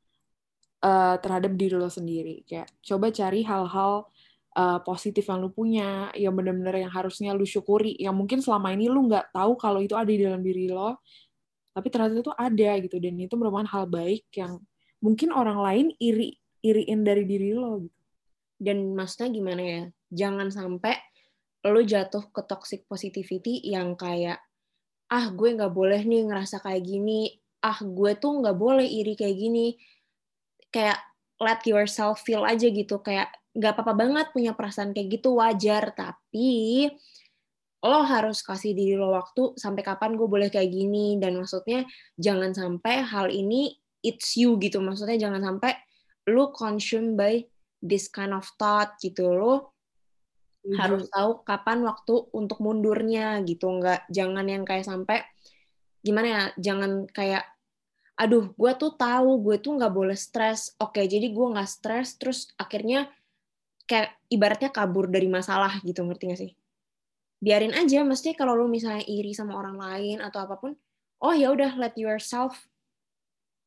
uh, 0.81 1.17
terhadap 1.21 1.53
diri 1.59 1.77
lo 1.77 1.91
sendiri. 1.91 2.47
Kayak 2.47 2.71
coba 2.81 3.13
cari 3.13 3.45
hal-hal 3.45 4.09
uh, 4.57 4.79
positif 4.81 5.29
yang 5.29 5.45
lu 5.45 5.51
punya 5.53 6.09
yang 6.17 6.33
benar-benar 6.33 6.77
yang 6.81 6.93
harusnya 6.93 7.37
lu 7.37 7.45
syukuri. 7.45 7.97
Yang 8.01 8.17
mungkin 8.17 8.39
selama 8.41 8.73
ini 8.73 8.89
lu 8.89 9.05
nggak 9.11 9.35
tahu 9.37 9.59
kalau 9.61 9.85
itu 9.85 9.93
ada 9.99 10.09
di 10.09 10.23
dalam 10.23 10.41
diri 10.41 10.71
lo 10.71 11.03
tapi 11.77 11.93
ternyata 11.93 12.17
itu 12.17 12.33
ada 12.33 12.71
gitu. 12.81 12.97
Dan 12.97 13.21
itu 13.21 13.35
merupakan 13.37 13.69
hal 13.69 13.85
baik 13.85 14.25
yang 14.33 14.57
mungkin 15.01 15.31
orang 15.33 15.59
lain 15.61 15.87
iri 16.01 16.37
iriin 16.65 17.01
dari 17.07 17.25
diri 17.29 17.55
lo 17.55 17.85
gitu. 17.85 18.03
Dan 18.57 18.97
maksudnya 18.97 19.29
gimana 19.31 19.63
ya? 19.63 19.83
Jangan 20.09 20.49
sampai 20.49 20.97
lo 21.67 21.83
jatuh 21.83 22.31
ke 22.31 22.41
toxic 22.47 22.87
positivity 22.89 23.61
yang 23.67 23.99
kayak 23.99 24.41
ah 25.07 25.31
gue 25.31 25.55
nggak 25.55 25.71
boleh 25.71 26.03
nih 26.03 26.27
ngerasa 26.27 26.65
kayak 26.65 26.83
gini. 26.83 27.37
Ah 27.63 27.79
gue 27.83 28.17
tuh 28.17 28.43
nggak 28.43 28.57
boleh 28.57 28.87
iri 28.87 29.15
kayak 29.15 29.37
gini. 29.37 29.77
Kayak 30.73 30.99
let 31.39 31.61
yourself 31.69 32.25
feel 32.25 32.43
aja 32.43 32.67
gitu. 32.67 32.99
Kayak 33.05 33.31
nggak 33.53 33.73
apa-apa 33.77 33.95
banget 33.95 34.27
punya 34.33 34.57
perasaan 34.57 34.97
kayak 34.97 35.21
gitu. 35.21 35.37
Wajar. 35.37 35.93
Tapi 35.93 36.89
lo 37.87 38.03
harus 38.03 38.43
kasih 38.43 38.73
diri 38.75 38.99
lo 38.99 39.15
waktu 39.15 39.55
sampai 39.55 39.83
kapan 39.85 40.17
gue 40.17 40.27
boleh 40.27 40.49
kayak 40.49 40.73
gini. 40.73 41.21
Dan 41.21 41.39
maksudnya 41.39 41.85
jangan 42.17 42.57
sampai 42.57 43.05
hal 43.05 43.29
ini 43.31 43.77
it's 44.07 44.39
you 44.39 44.55
gitu. 44.63 44.79
Maksudnya 44.79 45.19
jangan 45.19 45.43
sampai 45.43 45.75
lo 46.31 46.55
consumed 46.55 47.19
by 47.19 47.43
this 47.83 48.07
kind 48.07 48.31
of 48.31 48.47
thought 48.55 48.95
gitu. 49.03 49.27
Lo 49.35 49.75
hmm. 50.63 50.79
harus 50.79 51.11
tahu 51.11 51.43
kapan 51.43 51.83
waktu 51.83 52.31
untuk 52.31 52.63
mundurnya 52.63 53.43
gitu. 53.43 53.67
Nggak 53.67 54.07
jangan 54.07 54.47
yang 54.47 54.63
kayak 54.63 54.87
sampai 54.87 55.27
gimana 56.07 56.27
ya 56.31 56.43
jangan 56.71 57.11
kayak 57.11 57.43
aduh 58.17 58.55
gue 58.55 58.73
tuh 58.79 58.95
tahu 58.95 59.43
gue 59.43 59.59
tuh 59.59 59.75
nggak 59.75 59.91
boleh 59.93 60.15
stres. 60.15 60.79
Oke 60.79 61.03
jadi 61.11 61.27
gue 61.27 61.47
nggak 61.51 61.69
stres 61.69 62.15
terus 62.15 62.55
akhirnya 62.55 63.11
kayak 63.91 64.15
ibaratnya 64.31 64.71
kabur 64.71 65.11
dari 65.11 65.27
masalah 65.27 65.83
gitu. 65.83 66.07
Ngerti 66.07 66.25
gak 66.31 66.41
sih? 66.43 66.53
Biarin 67.39 67.75
aja. 67.75 68.03
Mesti 68.03 68.35
kalau 68.39 68.55
lo 68.55 68.67
misalnya 68.67 69.03
iri 69.07 69.35
sama 69.35 69.59
orang 69.59 69.79
lain 69.79 70.19
atau 70.23 70.43
apa 70.43 70.59
pun 70.59 70.75
oh 71.23 71.35
ya 71.35 71.53
udah 71.53 71.77
let 71.81 71.95
yourself 71.97 72.67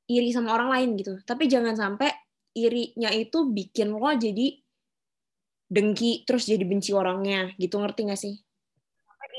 iri 0.10 0.34
sama 0.34 0.58
orang 0.58 0.74
lain 0.74 0.90
gitu. 0.98 1.14
Tapi 1.22 1.46
jangan 1.46 1.78
sampai 1.78 2.10
irinya 2.58 3.14
itu 3.14 3.46
bikin 3.46 3.94
lo 3.94 4.10
jadi 4.18 4.58
dengki 5.70 6.26
terus 6.26 6.50
jadi 6.50 6.66
benci 6.66 6.92
orangnya. 6.92 7.54
Gitu 7.62 7.78
ngerti 7.78 8.10
gak 8.10 8.20
sih? 8.20 8.36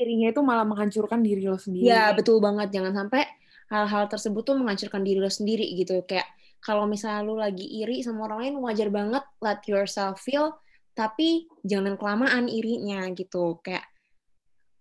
Irinya 0.01 0.33
itu 0.33 0.41
malah 0.41 0.65
menghancurkan 0.65 1.21
diri 1.21 1.45
lo 1.45 1.59
sendiri. 1.59 1.85
Ya 1.85 2.09
betul 2.15 2.41
banget. 2.41 2.73
Jangan 2.73 3.05
sampai 3.05 3.27
hal-hal 3.69 4.09
tersebut 4.09 4.41
tuh 4.41 4.55
menghancurkan 4.57 5.03
diri 5.05 5.19
lo 5.21 5.29
sendiri 5.29 5.67
gitu. 5.77 6.01
Kayak 6.07 6.25
kalau 6.63 6.89
misalnya 6.89 7.21
lo 7.21 7.37
lagi 7.37 7.67
iri 7.67 8.01
sama 8.01 8.25
orang 8.25 8.47
lain 8.47 8.55
wajar 8.63 8.89
banget 8.89 9.21
let 9.43 9.61
yourself 9.67 10.17
feel 10.23 10.57
tapi 10.95 11.45
jangan 11.61 11.99
kelamaan 11.99 12.49
irinya 12.49 13.05
gitu. 13.13 13.61
Kayak 13.61 13.85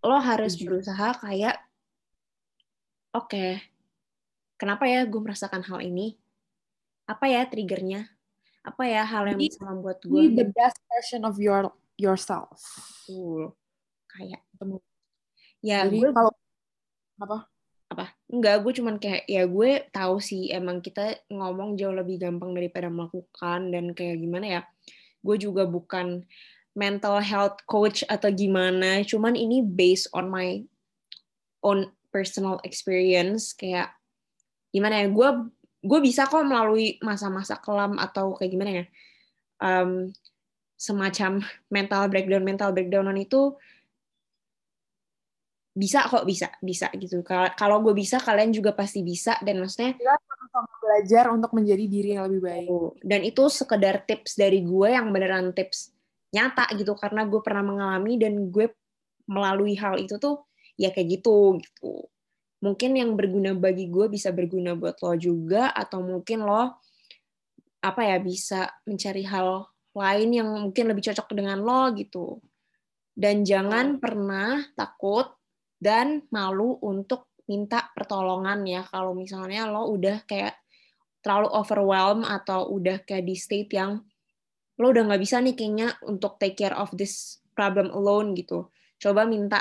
lo 0.00 0.16
harus 0.16 0.56
berusaha 0.56 1.20
kayak 1.20 1.60
oke 3.12 3.28
okay, 3.28 3.60
kenapa 4.60 4.84
ya 4.84 5.08
gue 5.08 5.20
merasakan 5.24 5.64
hal 5.64 5.80
ini? 5.80 6.20
Apa 7.08 7.24
ya 7.32 7.48
triggernya? 7.48 8.04
Apa 8.60 8.84
ya 8.84 9.08
hal 9.08 9.24
yang 9.32 9.40
bisa 9.40 9.64
membuat 9.64 10.04
gue 10.04 10.28
be 10.28 10.36
the 10.36 10.46
best 10.52 10.76
version 10.92 11.24
of 11.24 11.40
your 11.40 11.72
yourself. 11.96 12.60
Betul. 13.08 13.56
kayak 14.10 14.42
ya 15.64 15.86
Jadi, 15.88 16.02
gue 16.02 16.10
kalau 16.12 16.32
apa? 17.16 17.38
Apa? 17.90 18.04
Enggak 18.28 18.60
gue 18.62 18.72
cuman 18.76 18.96
kayak 19.00 19.24
ya 19.24 19.48
gue 19.48 19.70
tahu 19.88 20.20
sih 20.20 20.52
emang 20.52 20.84
kita 20.84 21.24
ngomong 21.32 21.80
jauh 21.80 21.94
lebih 21.96 22.20
gampang 22.20 22.52
daripada 22.52 22.92
melakukan 22.92 23.72
dan 23.72 23.96
kayak 23.96 24.20
gimana 24.20 24.46
ya. 24.46 24.62
Gue 25.24 25.40
juga 25.40 25.64
bukan 25.64 26.26
mental 26.74 27.18
health 27.18 27.58
coach 27.66 28.06
atau 28.06 28.30
gimana 28.30 29.02
cuman 29.02 29.34
ini 29.34 29.58
based 29.62 30.06
on 30.14 30.30
my 30.30 30.62
own 31.66 31.90
personal 32.14 32.62
experience 32.62 33.50
kayak 33.54 33.90
gimana 34.70 35.02
ya 35.02 35.08
gue 35.10 35.28
gue 35.80 36.00
bisa 36.02 36.28
kok 36.28 36.44
melalui 36.44 37.00
masa-masa 37.00 37.58
kelam 37.58 37.96
atau 37.96 38.36
kayak 38.36 38.50
gimana 38.52 38.70
ya 38.70 38.84
um, 39.62 40.12
semacam 40.80 41.44
mental 41.74 42.02
breakdown 42.08 42.44
mental 42.44 42.70
breakdownan 42.72 43.16
itu 43.20 43.54
bisa 45.70 46.02
kok 46.10 46.26
bisa 46.26 46.50
bisa 46.60 46.90
gitu. 46.98 47.22
Kalau 47.30 47.78
gue 47.80 47.94
bisa 47.94 48.18
kalian 48.18 48.50
juga 48.50 48.74
pasti 48.74 49.06
bisa 49.06 49.38
dan 49.38 49.62
maksudnya 49.62 49.94
sama 50.50 50.74
belajar 50.82 51.30
untuk 51.30 51.54
menjadi 51.54 51.84
diri 51.86 52.18
yang 52.18 52.26
lebih 52.26 52.42
baik. 52.42 52.68
Dan 53.06 53.20
itu 53.22 53.46
sekedar 53.46 54.02
tips 54.02 54.34
dari 54.34 54.66
gue 54.66 54.88
yang 54.90 55.14
beneran 55.14 55.54
tips 55.54 55.94
nyata 56.34 56.74
gitu 56.74 56.94
karena 56.98 57.26
gue 57.26 57.40
pernah 57.42 57.62
mengalami 57.62 58.18
dan 58.18 58.50
gue 58.50 58.70
melalui 59.30 59.78
hal 59.78 59.98
itu 59.98 60.18
tuh 60.18 60.42
ya 60.74 60.90
kayak 60.90 61.22
gitu 61.22 61.58
gitu 61.62 62.06
mungkin 62.60 62.96
yang 62.96 63.16
berguna 63.16 63.56
bagi 63.56 63.88
gue 63.88 64.12
bisa 64.12 64.30
berguna 64.32 64.76
buat 64.76 65.00
lo 65.00 65.16
juga 65.16 65.72
atau 65.72 66.04
mungkin 66.04 66.44
lo 66.44 66.80
apa 67.80 68.02
ya 68.04 68.20
bisa 68.20 68.68
mencari 68.84 69.24
hal 69.24 69.64
lain 69.96 70.30
yang 70.30 70.48
mungkin 70.52 70.92
lebih 70.92 71.10
cocok 71.10 71.32
dengan 71.32 71.58
lo 71.64 71.90
gitu. 71.96 72.38
Dan 73.10 73.42
jangan 73.42 73.98
pernah 73.98 74.60
takut 74.76 75.28
dan 75.80 76.28
malu 76.28 76.76
untuk 76.84 77.32
minta 77.48 77.90
pertolongan 77.96 78.62
ya 78.68 78.86
kalau 78.86 79.16
misalnya 79.16 79.66
lo 79.66 79.90
udah 79.90 80.22
kayak 80.28 80.54
terlalu 81.24 81.48
overwhelm 81.50 82.22
atau 82.22 82.70
udah 82.70 83.02
kayak 83.02 83.26
di 83.26 83.36
state 83.36 83.72
yang 83.74 84.00
lo 84.80 84.86
udah 84.88 85.10
nggak 85.10 85.20
bisa 85.20 85.42
nih 85.42 85.56
kayaknya 85.56 85.92
untuk 86.06 86.40
take 86.40 86.56
care 86.56 86.76
of 86.76 86.88
this 86.96 87.40
problem 87.52 87.92
alone 87.92 88.32
gitu. 88.36 88.70
Coba 89.00 89.24
minta 89.28 89.60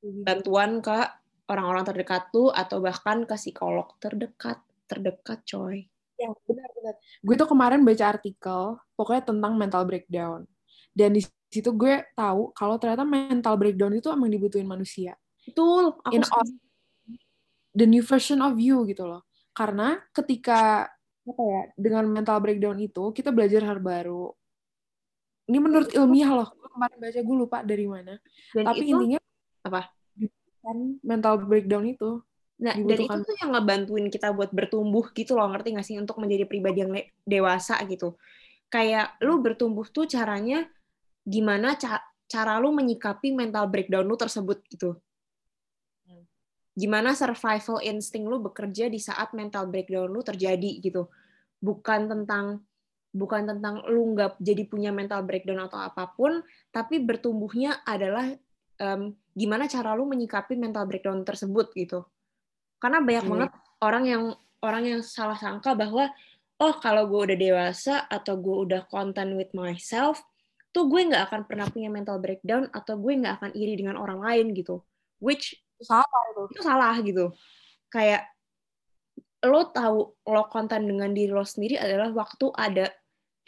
bantuan 0.00 0.80
ke 0.80 1.19
orang-orang 1.50 1.82
terdekat 1.82 2.30
tuh 2.30 2.54
atau 2.54 2.78
bahkan 2.78 3.26
ke 3.26 3.34
psikolog 3.34 3.90
terdekat 3.98 4.62
terdekat 4.86 5.42
coy. 5.42 5.90
Ya 6.14 6.30
benar-benar 6.46 6.94
gue 7.00 7.34
tuh 7.34 7.48
kemarin 7.50 7.82
baca 7.82 8.04
artikel 8.06 8.78
pokoknya 8.94 9.22
tentang 9.34 9.58
mental 9.58 9.82
breakdown. 9.82 10.46
Dan 10.94 11.18
di 11.18 11.22
situ 11.50 11.74
gue 11.74 12.06
tahu 12.14 12.54
kalau 12.54 12.78
ternyata 12.78 13.02
mental 13.02 13.58
breakdown 13.58 13.98
itu 13.98 14.06
emang 14.14 14.30
dibutuhin 14.30 14.70
manusia. 14.70 15.18
Betul 15.42 15.98
aku 15.98 16.14
in 16.14 16.22
all, 16.22 16.46
the 17.74 17.86
new 17.86 18.06
version 18.06 18.38
of 18.46 18.54
you 18.62 18.86
gitu 18.86 19.02
loh. 19.02 19.26
Karena 19.50 19.98
ketika 20.14 20.86
apa 21.20 21.42
ya 21.42 21.62
dengan 21.74 22.06
mental 22.10 22.38
breakdown 22.38 22.78
itu 22.78 23.10
kita 23.10 23.34
belajar 23.34 23.66
hal 23.66 23.82
baru. 23.82 24.30
Ini 25.50 25.58
menurut 25.58 25.90
ilmiah 25.90 26.30
loh. 26.30 26.48
Kemarin 26.70 26.96
baca 27.02 27.18
gue 27.18 27.36
lupa 27.36 27.58
dari 27.66 27.86
mana. 27.90 28.14
Dan 28.54 28.62
tapi 28.70 28.86
itu, 28.86 28.94
intinya 28.94 29.18
apa 29.66 29.90
kan 30.60 31.00
mental 31.00 31.40
breakdown 31.44 31.88
itu 31.88 32.20
Nah, 32.60 32.76
dari 32.76 33.08
itu 33.08 33.18
tuh 33.24 33.36
yang 33.40 33.56
ngebantuin 33.56 34.12
kita 34.12 34.36
buat 34.36 34.52
bertumbuh 34.52 35.08
gitu 35.16 35.32
loh, 35.32 35.48
ngerti 35.48 35.80
gak 35.80 35.86
sih? 35.88 35.96
Untuk 35.96 36.20
menjadi 36.20 36.44
pribadi 36.44 36.84
yang 36.84 36.92
dewasa 37.24 37.80
gitu. 37.88 38.20
Kayak 38.68 39.16
lu 39.24 39.40
bertumbuh 39.40 39.88
tuh 39.88 40.04
caranya 40.04 40.68
gimana 41.24 41.74
ca 41.80 42.04
cara 42.28 42.60
lu 42.60 42.70
menyikapi 42.70 43.32
mental 43.32 43.66
breakdown 43.72 44.04
lu 44.04 44.14
tersebut 44.14 44.60
gitu. 44.68 45.00
Gimana 46.76 47.16
survival 47.16 47.80
instinct 47.82 48.28
lu 48.28 48.38
bekerja 48.44 48.92
di 48.92 49.00
saat 49.00 49.32
mental 49.32 49.66
breakdown 49.72 50.12
lu 50.12 50.20
terjadi 50.20 50.84
gitu. 50.84 51.08
Bukan 51.64 52.12
tentang 52.12 52.62
bukan 53.10 53.42
tentang 53.56 53.82
lu 53.90 54.14
nggak 54.14 54.38
jadi 54.38 54.68
punya 54.70 54.94
mental 54.94 55.26
breakdown 55.26 55.66
atau 55.66 55.80
apa 55.80 56.12
pun, 56.14 56.44
tapi 56.70 57.02
bertumbuhnya 57.02 57.82
adalah 57.82 58.30
um, 58.80 59.12
gimana 59.36 59.68
cara 59.68 59.92
lu 59.94 60.08
menyikapi 60.08 60.56
mental 60.56 60.88
breakdown 60.88 61.22
tersebut 61.22 61.70
gitu. 61.76 62.02
Karena 62.80 63.04
banyak 63.04 63.24
hmm. 63.28 63.32
banget 63.36 63.50
orang 63.84 64.04
yang 64.08 64.22
orang 64.64 64.82
yang 64.88 65.00
salah 65.04 65.36
sangka 65.36 65.76
bahwa 65.76 66.08
oh 66.60 66.74
kalau 66.80 67.08
gue 67.08 67.32
udah 67.32 67.38
dewasa 67.38 67.94
atau 68.08 68.36
gue 68.40 68.56
udah 68.68 68.84
content 68.88 69.36
with 69.36 69.52
myself 69.56 70.20
tuh 70.70 70.86
gue 70.86 71.02
nggak 71.02 71.30
akan 71.30 71.40
pernah 71.50 71.66
punya 71.66 71.90
mental 71.90 72.22
breakdown 72.22 72.70
atau 72.70 72.94
gue 72.94 73.12
nggak 73.18 73.42
akan 73.42 73.50
iri 73.56 73.74
dengan 73.76 73.98
orang 73.98 74.22
lain 74.22 74.54
gitu. 74.54 74.80
Which 75.18 75.58
salah 75.80 76.22
itu. 76.32 76.42
itu 76.56 76.60
salah 76.62 76.94
gitu. 77.02 77.34
Kayak 77.90 78.30
lo 79.40 79.72
tahu 79.72 79.98
lo 80.28 80.42
konten 80.52 80.84
dengan 80.84 81.10
diri 81.16 81.32
lo 81.32 81.42
sendiri 81.42 81.80
adalah 81.80 82.12
waktu 82.12 82.52
ada 82.54 82.86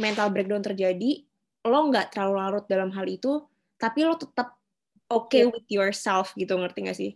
mental 0.00 0.32
breakdown 0.32 0.64
terjadi, 0.64 1.22
lo 1.68 1.78
nggak 1.92 2.16
terlalu 2.16 2.34
larut 2.40 2.64
dalam 2.66 2.90
hal 2.96 3.06
itu, 3.06 3.44
tapi 3.76 4.02
lo 4.02 4.16
tetap 4.16 4.61
okay 5.12 5.44
yeah. 5.44 5.52
with 5.52 5.68
yourself 5.68 6.32
gitu, 6.34 6.56
ngerti 6.56 6.78
gak 6.88 6.98
sih? 6.98 7.10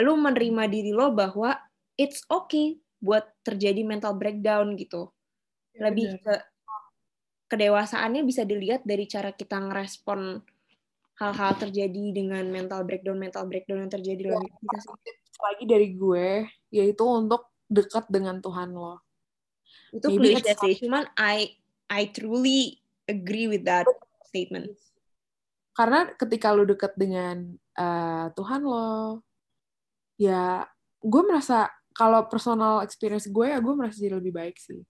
Lo 0.00 0.14
menerima 0.20 0.68
diri 0.68 0.92
lo 0.92 1.10
bahwa 1.16 1.56
it's 1.96 2.20
okay 2.28 2.76
buat 3.00 3.24
terjadi 3.44 3.80
mental 3.84 4.16
breakdown 4.16 4.76
gitu. 4.76 5.12
Iya, 5.76 5.80
Lebih 5.88 6.08
ke 6.20 6.34
kedewasaannya 7.46 8.26
bisa 8.26 8.42
dilihat 8.42 8.82
dari 8.82 9.06
cara 9.06 9.30
kita 9.30 9.56
ngerespon 9.62 10.42
hal-hal 11.16 11.52
terjadi 11.56 12.12
dengan 12.12 12.44
mental 12.52 12.84
breakdown 12.84 13.16
mental 13.16 13.48
breakdown 13.48 13.86
yang 13.86 13.92
terjadi 13.92 14.20
dalam 14.34 14.42
hidup 14.44 14.58
kita. 14.60 14.78
Lagi 15.36 15.64
dari 15.64 15.88
gue 15.96 16.26
yaitu 16.72 17.04
untuk 17.06 17.48
dekat 17.70 18.08
dengan 18.12 18.42
Tuhan 18.42 18.74
lo. 18.74 19.00
Itu 19.94 20.12
klise 20.12 20.52
sih, 20.58 20.74
cuman 20.82 21.08
I 21.16 21.56
I 21.86 22.10
truly 22.10 22.82
agree 23.06 23.46
with 23.46 23.64
that 23.64 23.86
statement. 24.28 24.74
Karena 25.76 26.08
ketika 26.16 26.56
lo 26.56 26.64
dekat 26.64 26.96
dengan 26.96 27.52
uh, 27.76 28.32
Tuhan 28.32 28.64
lo, 28.64 29.20
ya 30.16 30.64
gue 31.04 31.22
merasa 31.28 31.68
kalau 31.92 32.24
personal 32.32 32.80
experience 32.80 33.28
gue 33.28 33.52
ya 33.52 33.60
gue 33.60 33.74
merasa 33.76 34.00
jadi 34.00 34.16
lebih 34.16 34.32
baik 34.32 34.56
sih. 34.56 34.80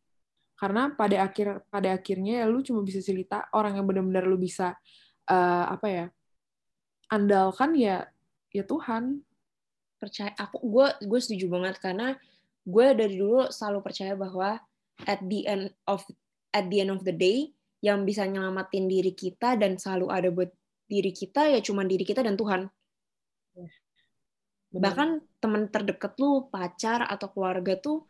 Karena 0.55 0.95
pada 0.95 1.27
akhir 1.27 1.67
pada 1.67 1.91
akhirnya 1.91 2.43
ya 2.43 2.47
lu 2.47 2.63
cuma 2.63 2.87
bisa 2.87 3.03
cerita 3.03 3.51
orang 3.51 3.83
yang 3.83 3.87
benar-benar 3.91 4.31
lu 4.31 4.39
bisa 4.39 4.79
uh, 5.27 5.65
apa 5.75 5.87
ya 5.91 6.07
andalkan 7.11 7.75
ya 7.75 8.07
ya 8.55 8.63
Tuhan. 8.63 9.27
Percaya 9.99 10.39
aku 10.39 10.63
gue 10.71 10.87
gue 11.03 11.19
setuju 11.19 11.51
banget 11.51 11.83
karena 11.83 12.15
gue 12.63 12.87
dari 12.95 13.19
dulu 13.19 13.51
selalu 13.51 13.83
percaya 13.83 14.15
bahwa 14.15 14.63
at 15.03 15.19
the 15.27 15.51
end 15.51 15.75
of 15.91 16.07
at 16.55 16.71
the 16.71 16.79
end 16.79 16.95
of 16.95 17.03
the 17.03 17.13
day 17.13 17.51
yang 17.83 18.07
bisa 18.07 18.23
nyelamatin 18.23 18.87
diri 18.87 19.13
kita 19.13 19.59
dan 19.59 19.77
selalu 19.77 20.07
ada 20.15 20.29
buat 20.31 20.51
diri 20.87 21.11
kita 21.11 21.51
ya 21.51 21.59
cuma 21.63 21.83
diri 21.83 22.07
kita 22.07 22.23
dan 22.23 22.39
Tuhan. 22.39 22.71
Benar. 23.57 24.83
bahkan 24.83 25.09
teman 25.41 25.73
terdekat 25.73 26.19
lu 26.21 26.51
pacar 26.53 27.07
atau 27.07 27.33
keluarga 27.33 27.79
tuh 27.81 28.05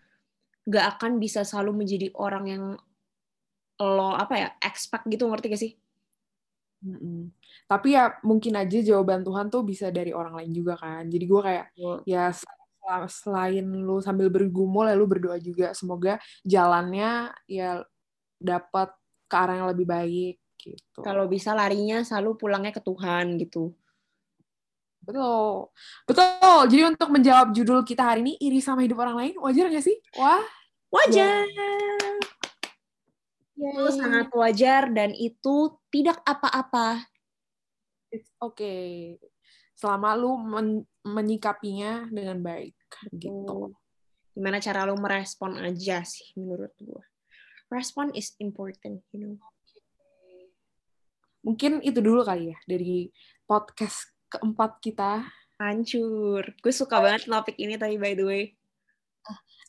gak 0.66 0.98
akan 0.98 1.22
bisa 1.22 1.46
selalu 1.46 1.86
menjadi 1.86 2.10
orang 2.18 2.44
yang 2.50 2.64
lo 3.78 4.10
apa 4.16 4.34
ya 4.34 4.48
expect 4.64 5.06
gitu 5.06 5.28
ngerti 5.30 5.46
gak 5.52 5.62
sih? 5.62 5.72
Mm-mm. 6.76 7.32
tapi 7.66 7.96
ya 7.96 8.20
mungkin 8.20 8.52
aja 8.52 8.78
jawaban 8.84 9.24
Tuhan 9.24 9.48
tuh 9.48 9.64
bisa 9.64 9.88
dari 9.90 10.12
orang 10.12 10.36
lain 10.36 10.52
juga 10.52 10.76
kan. 10.76 11.08
Jadi 11.08 11.24
gue 11.24 11.40
kayak 11.40 11.66
ya 12.06 12.30
selain 13.10 13.66
lu 13.66 13.98
sambil 13.98 14.30
bergumul 14.30 14.86
ya 14.86 14.94
lu 14.94 15.08
berdoa 15.08 15.40
juga. 15.40 15.72
Semoga 15.72 16.20
jalannya 16.46 17.32
ya 17.48 17.82
dapat 18.38 18.92
ke 19.26 19.34
arah 19.34 19.54
yang 19.58 19.68
lebih 19.72 19.86
baik 19.88 20.36
gitu 20.59 21.01
kalau 21.05 21.29
bisa 21.31 21.53
larinya 21.53 22.03
selalu 22.03 22.37
pulangnya 22.40 22.73
ke 22.73 22.83
Tuhan 22.83 23.37
gitu 23.40 23.77
Betul. 25.07 25.71
Betul. 26.03 26.61
Jadi 26.66 26.83
untuk 26.83 27.09
menjawab 27.14 27.55
judul 27.55 27.87
kita 27.87 28.03
hari 28.03 28.27
ini, 28.27 28.35
iri 28.42 28.59
sama 28.59 28.83
hidup 28.83 28.99
orang 28.99 29.14
lain, 29.14 29.35
wajar 29.38 29.71
nggak 29.71 29.87
sih? 29.87 29.95
Wah. 30.19 30.42
Wajar. 30.90 31.47
Yay. 33.55 33.73
Itu 33.73 33.88
sangat 33.95 34.29
wajar 34.35 34.90
dan 34.90 35.14
itu 35.14 35.79
tidak 35.95 36.19
apa-apa. 36.27 37.07
It's 38.11 38.29
okay. 38.42 39.16
Selama 39.79 40.19
lu 40.19 40.37
men 40.37 40.85
menyikapinya 41.07 42.11
dengan 42.11 42.42
baik. 42.42 42.75
Gitu. 43.14 43.73
Gimana 44.37 44.61
cara 44.61 44.85
lu 44.85 44.99
merespon 44.99 45.57
aja 45.57 46.03
sih 46.05 46.35
menurut 46.37 46.75
gue. 46.83 47.05
Respon 47.73 48.12
is 48.12 48.35
important, 48.42 49.01
you 49.14 49.19
know. 49.23 49.35
Mungkin 51.46 51.78
itu 51.87 52.02
dulu 52.02 52.26
kali 52.26 52.50
ya 52.50 52.59
dari 52.66 53.06
podcast 53.46 54.11
keempat 54.26 54.82
kita. 54.82 55.22
Hancur. 55.56 56.42
Gue 56.61 56.72
suka 56.74 57.00
banget 57.00 57.30
topik 57.30 57.56
ini 57.56 57.78
tadi 57.78 57.96
by 57.96 58.12
the 58.18 58.26
way. 58.26 58.44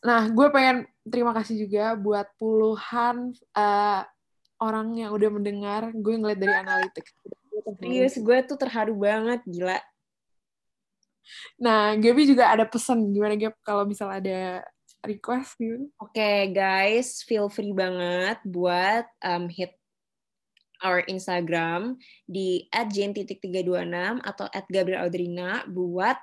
Nah, 0.04 0.30
gue 0.30 0.48
pengen 0.54 0.90
terima 1.06 1.32
kasih 1.32 1.58
juga 1.64 1.96
buat 1.96 2.28
puluhan 2.38 3.34
uh, 3.56 4.02
orang 4.60 4.88
yang 4.98 5.14
udah 5.14 5.30
mendengar. 5.32 5.82
Gue 5.94 6.18
ngeliat 6.18 6.38
dari 6.42 6.54
analitik. 6.54 7.06
Serius, 7.82 8.20
gue 8.22 8.38
tuh 8.46 8.58
terharu 8.58 8.94
banget, 8.98 9.42
gila. 9.48 9.80
Nah, 11.58 11.98
Gaby 11.98 12.30
juga 12.30 12.54
ada 12.54 12.64
pesan. 12.70 13.10
Gimana, 13.12 13.34
Gab, 13.36 13.56
kalau 13.66 13.84
misal 13.90 14.14
ada 14.14 14.62
request 15.02 15.58
gitu? 15.58 15.90
Oke, 15.98 16.16
okay, 16.16 16.54
guys. 16.54 17.26
Feel 17.26 17.50
free 17.50 17.74
banget 17.74 18.38
buat 18.46 19.08
um, 19.26 19.50
hit 19.50 19.74
our 20.84 21.02
Instagram 21.08 21.98
di 22.28 22.66
@jen.326 22.74 24.22
atau 24.22 24.46
@gabrielaudrina 24.70 25.66
buat 25.70 26.18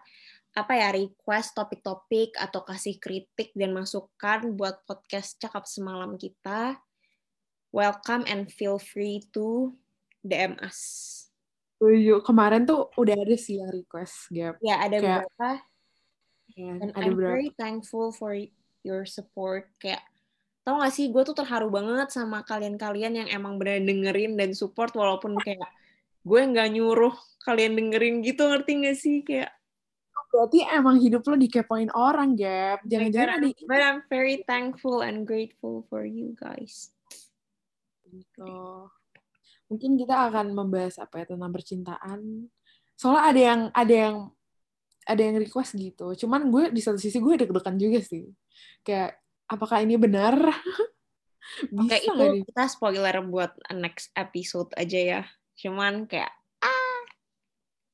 apa 0.54 0.72
ya 0.78 0.94
request 0.94 1.58
topik-topik 1.58 2.38
atau 2.38 2.62
kasih 2.62 3.02
kritik 3.02 3.50
dan 3.58 3.74
masukan 3.74 4.54
buat 4.54 4.86
podcast 4.86 5.34
cakap 5.42 5.66
semalam 5.66 6.14
kita. 6.14 6.78
Welcome 7.74 8.22
and 8.30 8.46
feel 8.54 8.78
free 8.78 9.26
to 9.34 9.74
DM 10.22 10.54
us. 10.62 11.10
Tujuh. 11.82 12.22
Kemarin 12.22 12.62
tuh 12.70 12.86
udah 12.94 13.18
ada 13.18 13.34
sih 13.34 13.58
yang 13.58 13.74
request, 13.74 14.30
Gap. 14.30 14.62
Ya, 14.62 14.78
ada 14.78 14.94
Kayak, 15.02 15.26
beberapa. 15.26 15.50
Ya, 16.54 16.72
And 16.78 16.90
ada 16.94 17.02
I'm 17.02 17.18
berapa. 17.18 17.34
very 17.34 17.50
thankful 17.58 18.14
for 18.14 18.38
your 18.86 19.02
support. 19.02 19.74
Kayak 19.82 20.06
tau 20.64 20.80
gak 20.80 20.92
sih 20.96 21.12
gue 21.12 21.22
tuh 21.28 21.36
terharu 21.36 21.68
banget 21.68 22.08
sama 22.08 22.40
kalian-kalian 22.40 23.24
yang 23.24 23.28
emang 23.28 23.60
bener 23.60 23.84
dengerin 23.84 24.40
dan 24.40 24.56
support 24.56 24.96
walaupun 24.96 25.36
kayak 25.36 25.68
gue 26.24 26.40
nggak 26.40 26.72
nyuruh 26.72 27.12
kalian 27.44 27.76
dengerin 27.76 28.24
gitu 28.24 28.48
ngerti 28.48 28.72
gak 28.80 28.96
sih? 28.96 29.20
Kayak 29.20 29.52
berarti 30.32 30.66
emang 30.66 30.98
hidup 30.98 31.22
lo 31.28 31.36
dikepoin 31.38 31.92
orang 31.94 32.34
Gap. 32.34 32.82
Jangan-jangan 32.88 33.44
di 33.44 33.52
but 33.68 33.78
I'm 33.78 34.00
very 34.08 34.42
thankful 34.48 35.04
and 35.04 35.28
grateful 35.28 35.84
for 35.86 36.02
you 36.02 36.32
guys. 36.34 36.90
Gitu. 38.08 38.56
Mungkin 39.70 40.00
kita 40.00 40.32
akan 40.32 40.56
membahas 40.56 40.98
apa 40.98 41.22
ya 41.22 41.24
tentang 41.28 41.52
percintaan. 41.52 42.50
Soalnya 42.98 43.22
ada 43.30 43.40
yang 43.40 43.60
ada 43.70 43.94
yang 43.94 44.16
ada 45.04 45.20
yang 45.22 45.36
request 45.38 45.76
gitu. 45.76 46.16
Cuman 46.24 46.48
gue 46.48 46.72
di 46.72 46.80
satu 46.80 46.96
sisi 46.96 47.20
gue 47.20 47.34
deg-degan 47.36 47.76
juga 47.76 48.00
sih. 48.00 48.26
Kayak 48.82 49.23
apakah 49.48 49.84
ini 49.84 49.96
benar? 50.00 50.36
Oke, 51.80 52.00
itu 52.00 52.44
kita 52.48 52.64
spoiler 52.66 53.20
buat 53.24 53.52
next 53.76 54.10
episode 54.16 54.72
aja 54.74 54.98
ya. 54.98 55.22
Cuman 55.60 56.08
kayak 56.08 56.32
ah. 56.64 57.00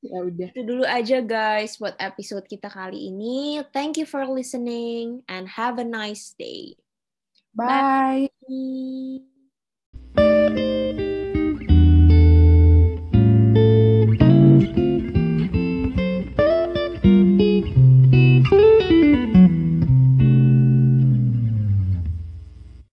Ya 0.00 0.22
udah. 0.24 0.48
Itu 0.54 0.62
dulu 0.64 0.84
aja 0.86 1.20
guys 1.20 1.76
buat 1.76 1.98
episode 2.00 2.46
kita 2.48 2.72
kali 2.72 3.10
ini. 3.10 3.60
Thank 3.74 4.00
you 4.00 4.06
for 4.08 4.24
listening 4.24 5.26
and 5.28 5.50
have 5.50 5.76
a 5.76 5.84
nice 5.84 6.32
day. 6.38 6.78
Bye. 7.52 8.30
Bye. 10.16 11.09